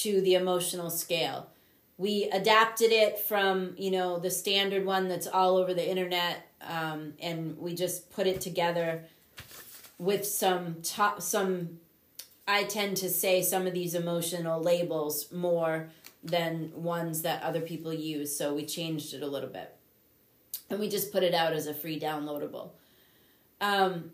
to 0.03 0.21
the 0.21 0.35
emotional 0.35 0.91
scale. 0.91 1.49
We 1.97 2.25
adapted 2.25 2.91
it 2.91 3.19
from, 3.19 3.75
you 3.77 3.91
know, 3.91 4.19
the 4.19 4.31
standard 4.31 4.85
one 4.85 5.09
that's 5.09 5.27
all 5.27 5.57
over 5.57 5.73
the 5.73 5.89
internet, 5.89 6.49
um, 6.61 7.15
and 7.21 7.57
we 7.59 7.75
just 7.75 8.11
put 8.11 8.27
it 8.27 8.41
together 8.41 9.05
with 9.99 10.27
some 10.27 10.77
top, 10.83 11.23
some. 11.23 11.79
I 12.47 12.65
tend 12.65 12.97
to 12.99 13.09
say 13.09 13.41
some 13.41 13.67
of 13.67 13.73
these 13.73 13.95
emotional 13.95 14.61
labels 14.61 15.33
more 15.33 15.89
than 16.23 16.73
ones 16.75 17.23
that 17.23 17.43
other 17.43 17.61
people 17.61 17.93
use. 17.93 18.37
So 18.37 18.55
we 18.55 18.65
changed 18.65 19.15
it 19.15 19.23
a 19.23 19.27
little 19.27 19.49
bit. 19.49 19.77
And 20.69 20.81
we 20.81 20.89
just 20.89 21.13
put 21.13 21.23
it 21.23 21.35
out 21.35 21.53
as 21.53 21.67
a 21.67 21.75
free 21.75 22.01
downloadable. 22.01 22.71
Um, 23.61 24.13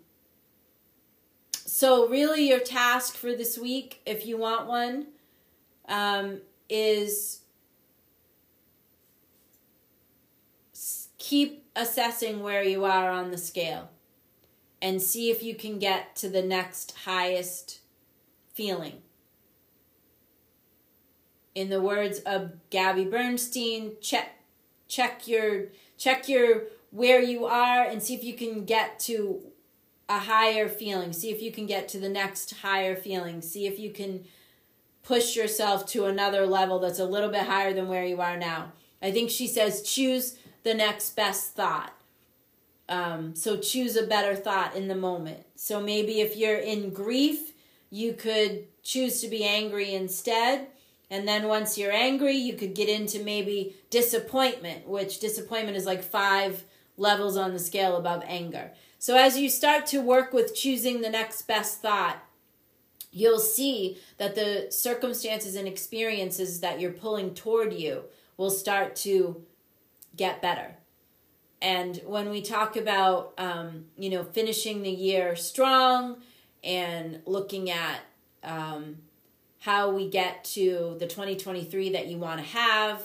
so, 1.52 2.08
really, 2.08 2.48
your 2.48 2.58
task 2.58 3.14
for 3.14 3.34
this 3.34 3.56
week, 3.56 4.00
if 4.04 4.26
you 4.26 4.36
want 4.36 4.66
one, 4.66 5.06
um, 5.90 6.40
is 6.68 7.42
keep 11.18 11.66
assessing 11.76 12.42
where 12.42 12.62
you 12.62 12.84
are 12.84 13.10
on 13.10 13.30
the 13.30 13.38
scale 13.38 13.90
and 14.80 15.02
see 15.02 15.30
if 15.30 15.42
you 15.42 15.54
can 15.54 15.78
get 15.78 16.16
to 16.16 16.28
the 16.28 16.42
next 16.42 16.94
highest 17.04 17.80
feeling 18.54 19.02
in 21.54 21.68
the 21.68 21.80
words 21.80 22.20
of 22.20 22.52
Gabby 22.70 23.04
Bernstein, 23.04 23.92
check 24.00 24.36
check 24.88 25.26
your 25.28 25.66
check 25.98 26.28
your 26.28 26.64
where 26.90 27.20
you 27.20 27.46
are 27.46 27.84
and 27.84 28.02
see 28.02 28.14
if 28.14 28.24
you 28.24 28.34
can 28.34 28.64
get 28.64 28.98
to 29.00 29.40
a 30.08 30.18
higher 30.20 30.68
feeling. 30.68 31.12
See 31.12 31.30
if 31.30 31.42
you 31.42 31.52
can 31.52 31.66
get 31.66 31.88
to 31.88 31.98
the 31.98 32.08
next 32.08 32.58
higher 32.62 32.96
feeling. 32.96 33.42
See 33.42 33.66
if 33.66 33.78
you 33.78 33.90
can 33.90 34.24
push 35.10 35.34
yourself 35.34 35.86
to 35.86 36.04
another 36.04 36.46
level 36.46 36.78
that's 36.78 37.00
a 37.00 37.04
little 37.04 37.30
bit 37.30 37.42
higher 37.42 37.74
than 37.74 37.88
where 37.88 38.04
you 38.04 38.20
are 38.20 38.36
now. 38.36 38.72
I 39.02 39.10
think 39.10 39.28
she 39.28 39.48
says 39.48 39.82
choose 39.82 40.38
the 40.62 40.72
next 40.72 41.16
best 41.16 41.54
thought. 41.54 41.92
Um, 42.88 43.34
so 43.34 43.56
choose 43.56 43.96
a 43.96 44.06
better 44.06 44.36
thought 44.36 44.76
in 44.76 44.86
the 44.86 44.94
moment. 44.94 45.46
So 45.56 45.80
maybe 45.80 46.20
if 46.20 46.36
you're 46.36 46.58
in 46.58 46.90
grief, 46.90 47.52
you 47.90 48.12
could 48.12 48.66
choose 48.84 49.20
to 49.20 49.28
be 49.28 49.42
angry 49.42 49.94
instead 49.94 50.68
and 51.10 51.26
then 51.26 51.48
once 51.48 51.76
you're 51.76 51.92
angry, 51.92 52.36
you 52.36 52.54
could 52.54 52.74
get 52.74 52.88
into 52.88 53.22
maybe 53.22 53.74
disappointment, 53.90 54.86
which 54.86 55.18
disappointment 55.18 55.76
is 55.76 55.84
like 55.84 56.04
five 56.04 56.62
levels 56.96 57.36
on 57.36 57.52
the 57.52 57.58
scale 57.58 57.96
above 57.96 58.22
anger. 58.26 58.70
So 59.00 59.16
as 59.16 59.36
you 59.36 59.50
start 59.50 59.86
to 59.86 60.00
work 60.00 60.32
with 60.32 60.54
choosing 60.54 61.00
the 61.00 61.10
next 61.10 61.42
best 61.42 61.82
thought, 61.82 62.22
you'll 63.10 63.38
see 63.38 63.98
that 64.18 64.34
the 64.34 64.68
circumstances 64.70 65.54
and 65.56 65.66
experiences 65.66 66.60
that 66.60 66.80
you're 66.80 66.92
pulling 66.92 67.34
toward 67.34 67.72
you 67.72 68.04
will 68.36 68.50
start 68.50 68.96
to 68.96 69.42
get 70.16 70.40
better. 70.42 70.76
And 71.62 72.00
when 72.06 72.30
we 72.30 72.40
talk 72.40 72.76
about, 72.76 73.34
um, 73.38 73.86
you 73.98 74.10
know, 74.10 74.24
finishing 74.24 74.82
the 74.82 74.90
year 74.90 75.36
strong 75.36 76.22
and 76.64 77.20
looking 77.26 77.70
at, 77.70 78.00
um, 78.42 78.98
how 79.58 79.90
we 79.90 80.08
get 80.08 80.42
to 80.44 80.96
the 80.98 81.06
2023 81.06 81.90
that 81.90 82.06
you 82.06 82.16
want 82.18 82.40
to 82.40 82.46
have. 82.46 83.04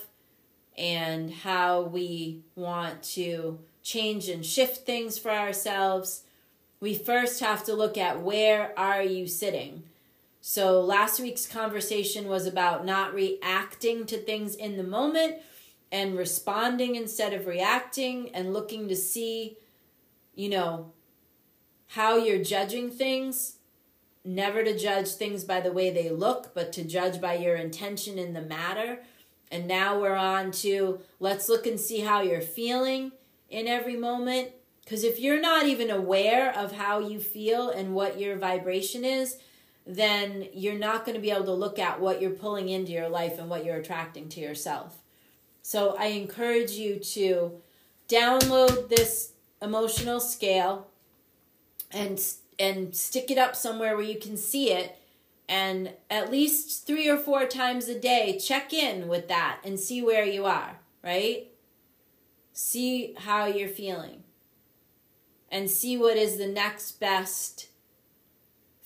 and 0.78 1.32
how 1.32 1.82
we 1.84 2.42
want 2.56 3.02
to 3.02 3.60
change 3.82 4.28
and 4.28 4.46
shift 4.46 4.86
things 4.86 5.18
for 5.18 5.32
ourselves, 5.32 6.24
we 6.82 6.94
first 6.94 7.40
have 7.40 7.64
to 7.64 7.74
look 7.74 7.98
at 7.98 8.22
where 8.22 8.78
are 8.78 9.02
you 9.02 9.26
sitting? 9.28 9.84
So 10.48 10.80
last 10.80 11.20
week's 11.20 11.48
conversation 11.48 12.28
was 12.28 12.46
about 12.46 12.86
not 12.86 13.16
reacting 13.16 14.06
to 14.06 14.16
things 14.16 14.54
in 14.54 14.78
the 14.78 14.84
moment 14.84 15.38
and 15.92 16.16
responding 16.16 16.94
instead 16.94 17.34
of 17.34 17.48
reacting 17.48 18.30
and 18.36 18.54
looking 18.54 18.88
to 18.90 18.96
see, 18.96 19.58
you 20.36 20.50
know, 20.50 20.92
how 21.88 22.18
you're 22.18 22.44
judging 22.44 22.92
things. 22.92 23.56
Never 24.24 24.64
to 24.64 24.78
judge 24.78 25.14
things 25.14 25.44
by 25.44 25.62
the 25.62 25.72
way 25.72 25.90
they 25.90 26.12
look, 26.12 26.54
but 26.54 26.72
to 26.74 26.84
judge 26.84 27.20
by 27.20 27.34
your 27.34 27.56
intention 27.56 28.20
in 28.20 28.34
the 28.34 28.42
matter. 28.42 29.00
And 29.52 29.68
now 29.68 30.00
we're 30.00 30.14
on 30.14 30.52
to 30.52 31.00
let's 31.20 31.50
look 31.50 31.66
and 31.66 31.80
see 31.80 32.02
how 32.02 32.22
you're 32.22 32.40
feeling 32.40 33.14
in 33.50 33.68
every 33.68 33.98
moment. 33.98 34.50
Because 34.84 35.04
if 35.04 35.20
you're 35.20 35.42
not 35.42 35.66
even 35.66 35.90
aware 35.90 36.56
of 36.56 36.74
how 36.74 37.00
you 37.00 37.20
feel 37.20 37.72
and 37.72 37.96
what 37.96 38.20
your 38.20 38.38
vibration 38.38 39.04
is, 39.04 39.38
then 39.86 40.48
you're 40.54 40.78
not 40.78 41.06
going 41.06 41.16
to 41.16 41.22
be 41.22 41.32
able 41.32 41.46
to 41.46 41.54
look 41.54 41.78
at 41.78 42.00
what 42.00 42.22
you're 42.22 42.32
pulling 42.32 42.70
into 42.70 42.92
your 42.92 43.10
life 43.10 43.38
and 43.38 43.50
what 43.50 43.64
you're 43.64 43.78
attracting 43.78 44.30
to 44.30 44.40
yourself. 44.40 44.98
So 45.62 45.96
I 45.98 46.08
encourage 46.08 46.72
you 46.72 46.98
to 47.00 47.62
download 48.08 48.90
this 48.90 49.34
emotional 49.62 50.20
scale 50.20 50.88
and 51.92 52.22
and 52.58 52.96
stick 52.96 53.30
it 53.30 53.38
up 53.38 53.56
somewhere 53.56 53.96
where 53.96 54.06
you 54.06 54.18
can 54.18 54.38
see 54.38 54.72
it 54.72 54.98
and 55.50 55.92
at 56.10 56.32
least 56.32 56.88
3 56.88 57.10
or 57.10 57.18
4 57.18 57.46
times 57.48 57.88
a 57.88 58.00
day 58.00 58.40
check 58.42 58.74
in 58.74 59.08
with 59.08 59.28
that 59.28 59.60
and 59.64 59.80
see 59.80 60.02
where 60.02 60.24
you 60.24 60.46
are, 60.46 60.80
right? 61.04 61.48
See 62.54 63.14
how 63.18 63.46
you're 63.46 63.68
feeling. 63.68 64.24
And 65.52 65.70
see 65.70 65.98
what 65.98 66.18
is 66.18 66.38
the 66.38 66.48
next 66.48 67.00
best 67.00 67.68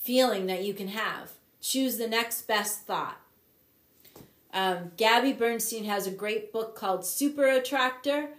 feeling 0.09 0.47
that 0.47 0.63
you 0.63 0.73
can 0.73 0.87
have. 0.87 1.33
Choose 1.61 1.97
the 1.97 2.07
next 2.07 2.47
best 2.47 2.81
thought. 2.87 3.21
Um, 4.51 4.91
Gabby 4.97 5.33
Bernstein 5.33 5.83
has 5.83 6.07
a 6.07 6.11
great 6.11 6.51
book 6.51 6.75
called 6.75 7.05
Super 7.05 7.45
Attractor. 7.45 8.29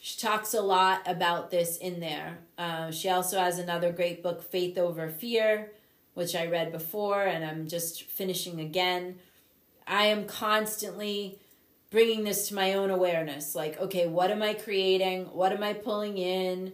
She 0.00 0.18
talks 0.18 0.54
a 0.54 0.62
lot 0.62 1.02
about 1.04 1.50
this 1.50 1.76
in 1.76 2.00
there. 2.00 2.38
Uh, 2.56 2.90
she 2.90 3.10
also 3.10 3.38
has 3.38 3.58
another 3.58 3.92
great 3.92 4.22
book, 4.22 4.42
Faith 4.42 4.78
Over 4.78 5.10
Fear, 5.10 5.72
which 6.14 6.34
I 6.34 6.46
read 6.46 6.72
before 6.72 7.20
and 7.24 7.44
I'm 7.44 7.68
just 7.68 8.04
finishing 8.04 8.58
again. 8.58 9.16
I 9.86 10.04
am 10.06 10.24
constantly 10.24 11.38
bringing 11.90 12.24
this 12.24 12.48
to 12.48 12.54
my 12.54 12.72
own 12.72 12.88
awareness. 12.88 13.54
Like, 13.54 13.78
okay, 13.78 14.06
what 14.06 14.30
am 14.30 14.42
I 14.42 14.54
creating? 14.54 15.26
What 15.34 15.52
am 15.52 15.62
I 15.62 15.74
pulling 15.74 16.16
in? 16.16 16.72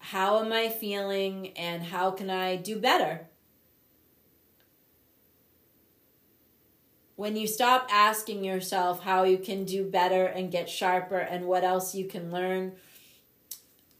How 0.00 0.40
am 0.40 0.52
I 0.52 0.68
feeling? 0.68 1.56
And 1.56 1.84
how 1.84 2.10
can 2.10 2.28
I 2.28 2.56
do 2.56 2.80
better? 2.80 3.28
When 7.22 7.36
you 7.36 7.46
stop 7.46 7.86
asking 7.88 8.42
yourself 8.42 9.04
how 9.04 9.22
you 9.22 9.38
can 9.38 9.64
do 9.64 9.84
better 9.84 10.26
and 10.26 10.50
get 10.50 10.68
sharper 10.68 11.18
and 11.18 11.46
what 11.46 11.62
else 11.62 11.94
you 11.94 12.04
can 12.04 12.32
learn, 12.32 12.72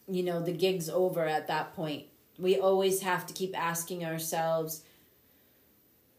you 0.09 0.25
know, 0.25 0.43
the 0.43 0.51
gig's 0.51 0.91
over 0.91 1.25
at 1.25 1.47
that 1.47 1.73
point. 1.73 2.05
We 2.37 2.59
always 2.59 3.03
have 3.03 3.25
to 3.29 3.33
keep 3.33 3.57
asking 3.57 4.05
ourselves, 4.05 4.83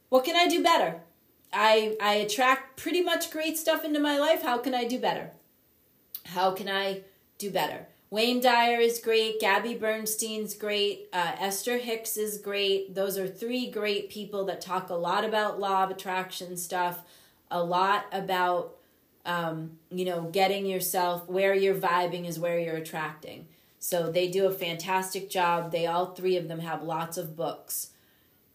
what 0.07 0.23
can 0.23 0.37
I 0.37 0.47
do 0.47 0.63
better? 0.63 1.01
I 1.51 1.97
I 2.01 2.13
attract 2.13 2.77
pretty 2.77 3.01
much 3.01 3.31
great 3.31 3.57
stuff 3.57 3.83
into 3.83 3.99
my 3.99 4.17
life. 4.17 4.41
How 4.41 4.57
can 4.57 4.73
I 4.73 4.85
do 4.85 4.97
better? 4.97 5.31
How 6.27 6.51
can 6.51 6.69
I 6.69 7.01
do 7.37 7.51
better? 7.51 7.87
Wayne 8.13 8.41
Dyer 8.41 8.79
is 8.79 8.99
great. 8.99 9.39
Gabby 9.39 9.73
Bernstein's 9.73 10.53
great. 10.53 11.09
Uh, 11.11 11.31
Esther 11.39 11.79
Hicks 11.79 12.15
is 12.15 12.37
great. 12.37 12.93
Those 12.93 13.17
are 13.17 13.27
three 13.27 13.71
great 13.71 14.11
people 14.11 14.45
that 14.45 14.61
talk 14.61 14.91
a 14.91 14.93
lot 14.93 15.25
about 15.25 15.59
law 15.59 15.83
of 15.83 15.89
attraction 15.89 16.55
stuff, 16.55 17.01
a 17.49 17.63
lot 17.63 18.05
about, 18.11 18.75
um, 19.25 19.79
you 19.89 20.05
know, 20.05 20.25
getting 20.25 20.67
yourself 20.67 21.27
where 21.27 21.55
you're 21.55 21.73
vibing 21.73 22.27
is 22.27 22.37
where 22.37 22.59
you're 22.59 22.75
attracting. 22.75 23.47
So 23.79 24.11
they 24.11 24.27
do 24.27 24.45
a 24.45 24.51
fantastic 24.51 25.27
job. 25.27 25.71
They 25.71 25.87
all 25.87 26.13
three 26.13 26.37
of 26.37 26.47
them 26.47 26.59
have 26.59 26.83
lots 26.83 27.17
of 27.17 27.35
books. 27.35 27.93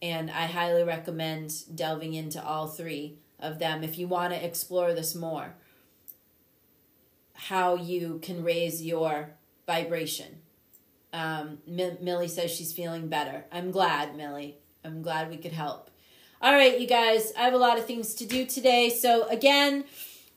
And 0.01 0.31
I 0.31 0.47
highly 0.47 0.85
recommend 0.85 1.75
delving 1.75 2.15
into 2.15 2.41
all 2.41 2.69
three 2.69 3.17
of 3.41 3.59
them 3.59 3.83
if 3.83 3.99
you 3.99 4.07
want 4.07 4.33
to 4.35 4.45
explore 4.45 4.95
this 4.95 5.17
more. 5.17 5.55
How 7.35 7.75
you 7.75 8.21
can 8.23 8.45
raise 8.45 8.85
your 8.85 9.31
vibration. 9.69 10.41
Um, 11.13 11.59
M- 11.69 11.99
Millie 12.01 12.27
says 12.27 12.51
she's 12.51 12.73
feeling 12.73 13.07
better. 13.07 13.45
I'm 13.53 13.71
glad, 13.71 14.17
Millie. 14.17 14.57
I'm 14.85 15.03
glad 15.03 15.31
we 15.31 15.37
could 15.37 15.53
help. 15.53 15.91
All 16.41 16.53
right, 16.53 16.81
you 16.81 16.87
guys, 16.89 17.33
I 17.39 17.43
have 17.43 17.53
a 17.53 17.59
lot 17.59 17.79
of 17.79 17.85
things 17.85 18.15
to 18.15 18.27
do 18.27 18.47
today. 18.47 18.89
So, 18.89 19.29
again, 19.29 19.85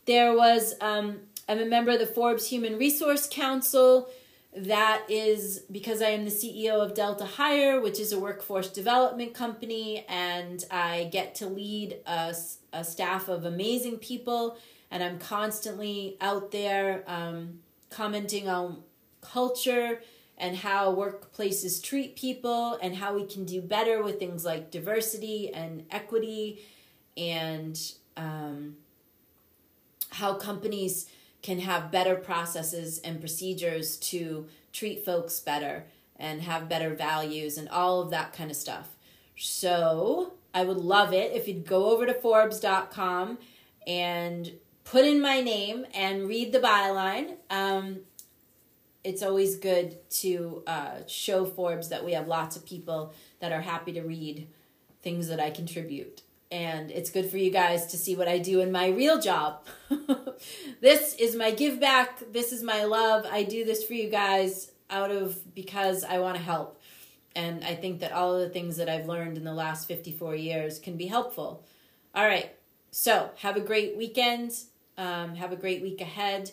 there 0.05 0.35
was, 0.35 0.75
um, 0.81 1.19
I'm 1.47 1.59
a 1.59 1.65
member 1.65 1.91
of 1.91 1.99
the 1.99 2.05
Forbes 2.05 2.47
Human 2.47 2.77
Resource 2.77 3.27
Council. 3.31 4.09
That 4.55 5.03
is 5.07 5.59
because 5.71 6.01
I 6.01 6.09
am 6.09 6.25
the 6.25 6.31
CEO 6.31 6.83
of 6.83 6.93
Delta 6.93 7.23
Hire, 7.23 7.79
which 7.79 7.99
is 7.99 8.11
a 8.11 8.19
workforce 8.19 8.69
development 8.69 9.33
company, 9.33 10.05
and 10.09 10.65
I 10.69 11.07
get 11.11 11.35
to 11.35 11.47
lead 11.47 11.97
a, 12.05 12.35
a 12.73 12.83
staff 12.83 13.29
of 13.29 13.45
amazing 13.45 13.99
people. 13.99 14.57
And 14.89 15.01
I'm 15.01 15.19
constantly 15.19 16.17
out 16.19 16.51
there 16.51 17.05
um, 17.07 17.59
commenting 17.89 18.49
on 18.49 18.83
culture 19.31 20.01
and 20.37 20.57
how 20.57 20.93
workplaces 20.93 21.81
treat 21.83 22.15
people 22.15 22.77
and 22.81 22.95
how 22.95 23.13
we 23.13 23.25
can 23.25 23.45
do 23.45 23.61
better 23.61 24.01
with 24.01 24.17
things 24.17 24.43
like 24.43 24.71
diversity 24.71 25.53
and 25.53 25.85
equity 25.91 26.61
and 27.15 27.93
um, 28.17 28.75
how 30.09 30.33
companies 30.33 31.07
can 31.41 31.59
have 31.59 31.91
better 31.91 32.15
processes 32.15 32.99
and 32.99 33.19
procedures 33.19 33.97
to 33.97 34.47
treat 34.73 35.05
folks 35.05 35.39
better 35.39 35.85
and 36.15 36.41
have 36.41 36.69
better 36.69 36.93
values 36.93 37.57
and 37.57 37.67
all 37.69 38.01
of 38.01 38.09
that 38.11 38.33
kind 38.33 38.51
of 38.51 38.57
stuff. 38.57 38.89
So 39.35 40.33
I 40.53 40.63
would 40.63 40.77
love 40.77 41.13
it 41.13 41.31
if 41.33 41.47
you'd 41.47 41.65
go 41.65 41.91
over 41.91 42.05
to 42.05 42.13
Forbes.com 42.13 43.39
and 43.87 44.51
put 44.83 45.05
in 45.05 45.21
my 45.21 45.41
name 45.41 45.85
and 45.93 46.27
read 46.27 46.51
the 46.51 46.59
byline. 46.59 47.35
Um, 47.49 48.01
it's 49.03 49.23
always 49.23 49.55
good 49.55 49.97
to 50.09 50.63
uh, 50.67 50.97
show 51.07 51.45
Forbes 51.45 51.89
that 51.89 52.05
we 52.05 52.13
have 52.13 52.27
lots 52.27 52.55
of 52.55 52.65
people 52.65 53.13
that 53.39 53.51
are 53.51 53.61
happy 53.61 53.93
to 53.93 54.01
read 54.01 54.47
things 55.01 55.27
that 55.29 55.39
I 55.39 55.49
contribute. 55.49 56.21
And 56.51 56.91
it's 56.91 57.09
good 57.09 57.29
for 57.29 57.37
you 57.37 57.49
guys 57.49 57.87
to 57.87 57.97
see 57.97 58.15
what 58.15 58.27
I 58.27 58.37
do 58.37 58.59
in 58.59 58.71
my 58.71 58.87
real 58.89 59.19
job. 59.19 59.65
this 60.81 61.15
is 61.15 61.35
my 61.35 61.51
give 61.51 61.79
back. 61.79 62.19
This 62.31 62.51
is 62.51 62.61
my 62.61 62.83
love. 62.83 63.25
I 63.31 63.43
do 63.43 63.63
this 63.63 63.85
for 63.85 63.93
you 63.93 64.09
guys 64.09 64.71
out 64.89 65.11
of 65.11 65.55
because 65.55 66.03
I 66.03 66.19
want 66.19 66.35
to 66.35 66.43
help. 66.43 66.79
And 67.35 67.63
I 67.63 67.75
think 67.75 68.01
that 68.01 68.11
all 68.11 68.35
of 68.35 68.41
the 68.41 68.49
things 68.49 68.75
that 68.77 68.89
I've 68.89 69.07
learned 69.07 69.37
in 69.37 69.45
the 69.45 69.53
last 69.53 69.87
54 69.87 70.35
years 70.35 70.77
can 70.77 70.97
be 70.97 71.07
helpful. 71.07 71.63
All 72.13 72.25
right. 72.25 72.51
So 72.91 73.31
have 73.37 73.55
a 73.55 73.61
great 73.61 73.95
weekend. 73.95 74.51
Um, 74.97 75.35
have 75.35 75.53
a 75.53 75.55
great 75.55 75.81
week 75.81 76.01
ahead 76.01 76.51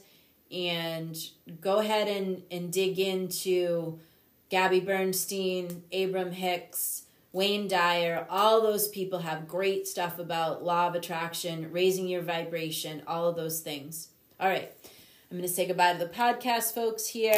and 0.53 1.17
go 1.61 1.79
ahead 1.79 2.09
and, 2.09 2.43
and 2.51 2.73
dig 2.73 2.99
into 2.99 3.99
Gabby 4.49 4.81
Bernstein, 4.81 5.83
Abraham 5.93 6.33
Hicks, 6.33 7.05
Wayne 7.33 7.69
Dyer, 7.69 8.27
all 8.31 8.63
those 8.63 8.89
people 8.89 9.21
have 9.21 9.47
great 9.47 9.87
stuff 9.87 10.19
about 10.19 10.65
law 10.65 10.89
of 10.89 10.95
attraction, 10.95 11.71
raising 11.71 12.09
your 12.09 12.23
vibration, 12.23 13.03
all 13.07 13.29
of 13.29 13.37
those 13.37 13.61
things. 13.61 14.09
All 14.41 14.49
right. 14.49 14.73
I'm 15.31 15.37
going 15.37 15.47
to 15.47 15.55
say 15.55 15.67
goodbye 15.67 15.93
to 15.93 15.99
the 15.99 16.07
podcast 16.07 16.75
folks 16.75 17.09
here. 17.09 17.35